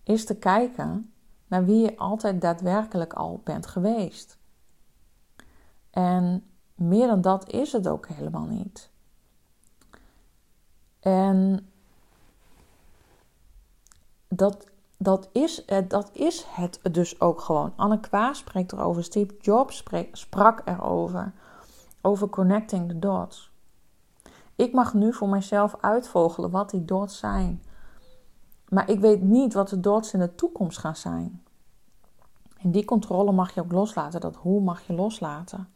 is 0.03 0.25
te 0.25 0.35
kijken 0.35 1.13
naar 1.47 1.65
wie 1.65 1.81
je 1.81 1.97
altijd 1.97 2.41
daadwerkelijk 2.41 3.13
al 3.13 3.41
bent 3.43 3.67
geweest. 3.67 4.37
En 5.89 6.43
meer 6.75 7.07
dan 7.07 7.21
dat 7.21 7.49
is 7.49 7.71
het 7.71 7.87
ook 7.87 8.07
helemaal 8.07 8.45
niet. 8.45 8.89
En 10.99 11.69
dat, 14.27 14.70
dat, 15.03 15.29
is, 15.31 15.65
dat 15.87 16.09
is 16.13 16.45
het 16.49 16.79
dus 16.91 17.21
ook 17.21 17.41
gewoon. 17.41 17.73
Anne 17.75 17.99
Kwaas 17.99 18.37
spreekt 18.37 18.71
erover, 18.71 19.03
Steve 19.03 19.35
Jobs 19.39 19.83
sprak 20.11 20.61
erover. 20.65 21.33
Over 22.01 22.29
connecting 22.29 22.87
the 22.87 22.99
dots. 22.99 23.51
Ik 24.55 24.73
mag 24.73 24.93
nu 24.93 25.13
voor 25.13 25.29
mezelf 25.29 25.75
uitvogelen 25.79 26.49
wat 26.49 26.69
die 26.69 26.85
dots 26.85 27.17
zijn. 27.17 27.63
Maar 28.69 28.89
ik 28.89 28.99
weet 28.99 29.21
niet 29.21 29.53
wat 29.53 29.69
de 29.69 29.79
dots 29.79 30.13
in 30.13 30.19
de 30.19 30.35
toekomst 30.35 30.77
gaan 30.77 30.95
zijn. 30.95 31.43
En 32.57 32.71
die 32.71 32.85
controle 32.85 33.31
mag 33.31 33.53
je 33.53 33.61
ook 33.61 33.71
loslaten. 33.71 34.21
Dat 34.21 34.35
hoe 34.35 34.61
mag 34.61 34.81
je 34.87 34.93
loslaten. 34.93 35.67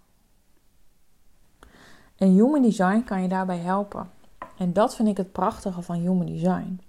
En 2.15 2.29
Human 2.29 2.61
Design 2.61 3.03
kan 3.03 3.21
je 3.21 3.27
daarbij 3.27 3.59
helpen. 3.59 4.09
En 4.57 4.73
dat 4.73 4.95
vind 4.95 5.07
ik 5.07 5.17
het 5.17 5.31
prachtige 5.31 5.81
van 5.81 5.95
Human 5.95 6.25
Design. 6.25 6.79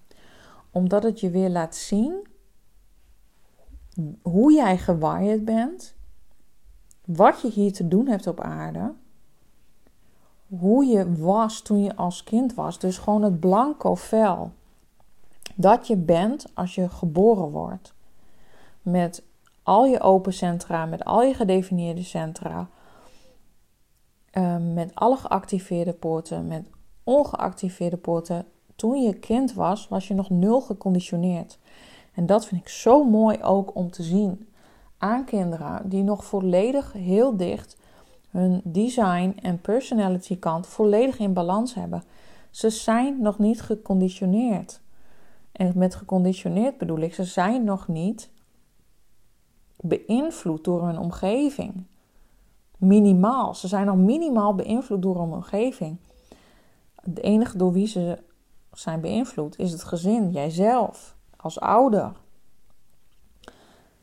Omdat 0.76 1.02
het 1.02 1.20
je 1.20 1.30
weer 1.30 1.48
laat 1.48 1.74
zien 1.74 2.26
hoe 4.22 4.52
jij 4.52 4.78
gewired 4.78 5.44
bent. 5.44 5.94
Wat 7.04 7.40
je 7.40 7.50
hier 7.50 7.72
te 7.72 7.88
doen 7.88 8.06
hebt 8.06 8.26
op 8.26 8.40
aarde. 8.40 8.92
Hoe 10.48 10.84
je 10.84 11.16
was 11.16 11.60
toen 11.60 11.82
je 11.82 11.96
als 11.96 12.24
kind 12.24 12.54
was. 12.54 12.78
Dus 12.78 12.98
gewoon 12.98 13.22
het 13.22 13.40
blanco 13.40 13.94
vel. 13.94 14.52
Dat 15.54 15.86
je 15.86 15.96
bent 15.96 16.46
als 16.54 16.74
je 16.74 16.88
geboren 16.88 17.50
wordt. 17.50 17.94
Met 18.82 19.22
al 19.62 19.84
je 19.84 20.00
open 20.00 20.32
centra, 20.32 20.86
met 20.86 21.04
al 21.04 21.22
je 21.22 21.34
gedefinieerde 21.34 22.02
centra. 22.02 22.68
Ehm, 24.30 24.74
met 24.74 24.94
alle 24.94 25.16
geactiveerde 25.16 25.92
poorten, 25.92 26.46
met 26.46 26.64
ongeactiveerde 27.04 27.96
poorten. 27.96 28.46
Toen 28.76 29.02
je 29.02 29.14
kind 29.14 29.54
was, 29.54 29.88
was 29.88 30.08
je 30.08 30.14
nog 30.14 30.30
nul 30.30 30.60
geconditioneerd. 30.60 31.58
En 32.14 32.26
dat 32.26 32.46
vind 32.46 32.60
ik 32.60 32.68
zo 32.68 33.04
mooi 33.04 33.42
ook 33.42 33.74
om 33.74 33.90
te 33.90 34.02
zien 34.02 34.48
aan 34.98 35.24
kinderen 35.24 35.88
die 35.88 36.02
nog 36.02 36.24
volledig 36.24 36.92
heel 36.92 37.36
dicht 37.36 37.76
hun 38.30 38.60
design 38.64 39.36
en 39.42 39.60
personality 39.60 40.38
kant 40.38 40.66
volledig 40.66 41.18
in 41.18 41.32
balans 41.32 41.74
hebben. 41.74 42.02
Ze 42.50 42.70
zijn 42.70 43.22
nog 43.22 43.38
niet 43.38 43.62
geconditioneerd. 43.62 44.80
En 45.52 45.72
met 45.74 45.94
geconditioneerd 45.94 46.78
bedoel 46.78 46.98
ik, 46.98 47.14
ze 47.14 47.24
zijn 47.24 47.64
nog 47.64 47.88
niet 47.88 48.30
beïnvloed 49.80 50.64
door 50.64 50.86
hun 50.86 50.98
omgeving. 50.98 51.84
Minimaal. 52.78 53.54
Ze 53.54 53.68
zijn 53.68 53.86
nog 53.86 53.96
minimaal 53.96 54.54
beïnvloed 54.54 55.02
door 55.02 55.20
hun 55.20 55.32
omgeving. 55.32 55.96
Het 56.94 57.22
enige 57.22 57.58
door 57.58 57.72
wie 57.72 57.86
ze 57.86 58.18
zijn 58.78 59.00
beïnvloed 59.00 59.58
is 59.58 59.72
het 59.72 59.84
gezin, 59.84 60.30
jijzelf, 60.30 61.16
als 61.36 61.60
ouder. 61.60 62.12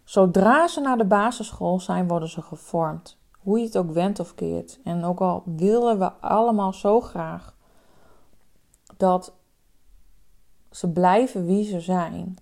Zodra 0.04 0.68
ze 0.68 0.82
naar 0.82 0.98
de 0.98 1.06
basisschool 1.06 1.80
zijn, 1.80 2.08
worden 2.08 2.30
ze 2.30 2.42
gevormd. 2.42 3.18
Hoe 3.40 3.60
je 3.60 3.66
het 3.66 3.78
ook 3.78 3.92
wendt 3.92 4.20
of 4.20 4.36
keert. 4.36 4.80
En 4.84 5.04
ook 5.04 5.22
al 5.22 5.44
willen 5.46 6.00
we 6.00 6.12
allemaal 6.12 6.74
zo 6.74 7.02
graag 7.02 7.56
dat 8.98 9.34
ze 10.72 10.90
blijven 10.92 11.46
wie 11.46 11.66
ze 11.66 11.80
zijn. 11.80 12.38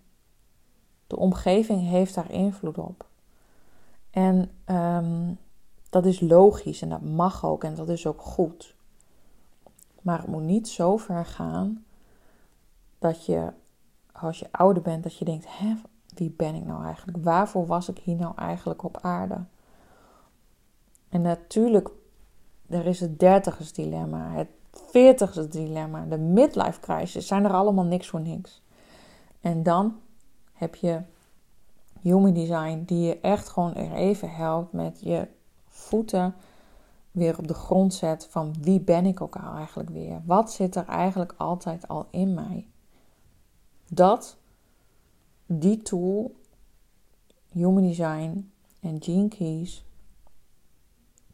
De 1.07 1.17
omgeving 1.17 1.81
heeft 1.81 2.15
daar 2.15 2.31
invloed 2.31 2.77
op. 2.77 3.05
En 4.09 4.51
um, 4.65 5.37
dat 5.89 6.05
is 6.05 6.19
logisch 6.19 6.81
en 6.81 6.89
dat 6.89 7.01
mag 7.01 7.45
ook 7.45 7.63
en 7.63 7.75
dat 7.75 7.89
is 7.89 8.07
ook 8.07 8.21
goed. 8.21 8.75
Maar 10.01 10.17
het 10.17 10.27
moet 10.27 10.43
niet 10.43 10.67
zo 10.67 10.97
ver 10.97 11.25
gaan 11.25 11.85
dat 13.01 13.25
je, 13.25 13.53
als 14.11 14.39
je 14.39 14.47
ouder 14.51 14.83
bent, 14.83 15.03
dat 15.03 15.17
je 15.17 15.25
denkt: 15.25 15.45
hè, 15.47 15.75
wie 16.15 16.33
ben 16.37 16.55
ik 16.55 16.65
nou 16.65 16.83
eigenlijk? 16.83 17.17
Waarvoor 17.23 17.65
was 17.65 17.89
ik 17.89 17.97
hier 17.97 18.15
nou 18.15 18.35
eigenlijk 18.35 18.83
op 18.83 18.97
aarde? 19.01 19.43
En 21.09 21.21
natuurlijk, 21.21 21.89
er 22.67 22.85
is 22.85 22.99
het 22.99 23.19
dertigersdilemma, 23.19 24.31
het 24.31 24.47
veertigersdilemma, 24.71 26.05
de 26.05 26.17
midlife 26.17 26.79
crisis, 26.79 27.27
zijn 27.27 27.45
er 27.45 27.53
allemaal 27.53 27.85
niks 27.85 28.09
voor 28.09 28.21
niks. 28.21 28.61
En 29.41 29.63
dan 29.63 29.99
heb 30.53 30.75
je 30.75 31.01
Human 32.01 32.33
Design 32.33 32.83
die 32.85 33.07
je 33.07 33.19
echt 33.19 33.49
gewoon 33.49 33.73
er 33.73 33.91
even 33.91 34.31
helpt 34.31 34.73
met 34.73 34.99
je 35.01 35.27
voeten 35.67 36.35
weer 37.11 37.37
op 37.37 37.47
de 37.47 37.53
grond 37.53 37.93
zet 37.93 38.27
van 38.29 38.55
wie 38.61 38.79
ben 38.79 39.05
ik 39.05 39.21
ook 39.21 39.35
al 39.35 39.55
eigenlijk 39.55 39.89
weer? 39.89 40.21
Wat 40.25 40.51
zit 40.51 40.75
er 40.75 40.85
eigenlijk 40.85 41.33
altijd 41.37 41.87
al 41.87 42.07
in 42.09 42.33
mij? 42.33 42.67
Dat, 43.93 44.37
die 45.45 45.81
tool, 45.81 46.35
Human 47.49 47.83
Design 47.83 48.51
en 48.79 49.01
Gene 49.01 49.27
Keys, 49.27 49.85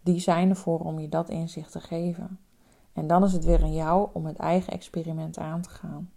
die 0.02 0.20
zijn 0.20 0.50
ervoor 0.50 0.80
om 0.80 1.00
je 1.00 1.10
dat 1.10 1.30
inzicht 1.30 1.72
te 1.72 1.80
geven. 1.80 2.40
En 2.94 3.08
dan 3.08 3.24
is 3.24 3.34
het 3.34 3.46
weer 3.46 3.64
aan 3.64 3.74
jou 3.74 4.10
om 4.14 4.26
het 4.26 4.38
eigen 4.38 4.74
experiment 4.74 5.38
aan 5.38 5.62
te 5.62 5.70
gaan. 5.70 6.12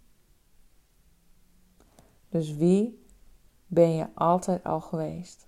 Dus 2.29 2.55
wie 2.55 3.03
ben 3.67 3.95
je 3.95 4.07
altijd 4.13 4.63
al 4.63 4.81
geweest? 4.81 5.47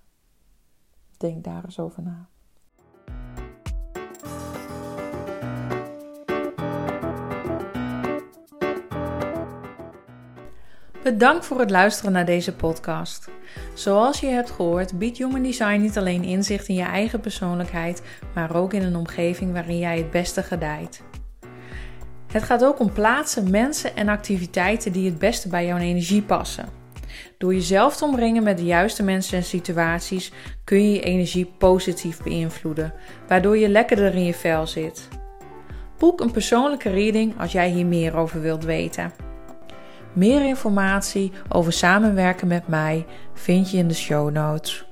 Denk 1.17 1.43
daar 1.43 1.63
eens 1.63 1.79
over 1.79 2.03
na. 2.03 2.29
Bedankt 11.03 11.45
voor 11.45 11.59
het 11.59 11.69
luisteren 11.69 12.11
naar 12.11 12.25
deze 12.25 12.55
podcast. 12.55 13.29
Zoals 13.73 14.19
je 14.19 14.27
hebt 14.27 14.51
gehoord, 14.51 14.97
biedt 14.99 15.17
Human 15.17 15.43
Design 15.43 15.81
niet 15.81 15.97
alleen 15.97 16.23
inzicht 16.23 16.67
in 16.67 16.75
je 16.75 16.83
eigen 16.83 17.19
persoonlijkheid, 17.19 18.01
maar 18.33 18.55
ook 18.55 18.73
in 18.73 18.83
een 18.83 18.95
omgeving 18.95 19.51
waarin 19.53 19.77
jij 19.77 19.97
het 19.97 20.11
beste 20.11 20.43
gedijt. 20.43 21.01
Het 22.31 22.43
gaat 22.43 22.65
ook 22.65 22.79
om 22.79 22.93
plaatsen, 22.93 23.51
mensen 23.51 23.95
en 23.95 24.09
activiteiten 24.09 24.91
die 24.91 25.05
het 25.05 25.19
beste 25.19 25.47
bij 25.47 25.65
jouw 25.65 25.77
energie 25.77 26.21
passen. 26.21 26.69
Door 27.37 27.53
jezelf 27.53 27.95
te 27.95 28.05
omringen 28.05 28.43
met 28.43 28.57
de 28.57 28.65
juiste 28.65 29.03
mensen 29.03 29.37
en 29.37 29.43
situaties 29.43 30.31
kun 30.63 30.83
je 30.83 30.93
je 30.93 31.01
energie 31.01 31.53
positief 31.57 32.23
beïnvloeden, 32.23 32.93
waardoor 33.27 33.57
je 33.57 33.69
lekkerder 33.69 34.15
in 34.15 34.25
je 34.25 34.33
vel 34.33 34.67
zit. 34.67 35.07
Boek 35.97 36.21
een 36.21 36.31
persoonlijke 36.31 36.89
reading 36.89 37.39
als 37.39 37.51
jij 37.51 37.69
hier 37.69 37.85
meer 37.85 38.15
over 38.15 38.41
wilt 38.41 38.63
weten. 38.63 39.31
Meer 40.13 40.45
informatie 40.45 41.31
over 41.49 41.73
samenwerken 41.73 42.47
met 42.47 42.67
mij 42.67 43.05
vind 43.33 43.71
je 43.71 43.77
in 43.77 43.87
de 43.87 43.93
show 43.93 44.31
notes. 44.31 44.85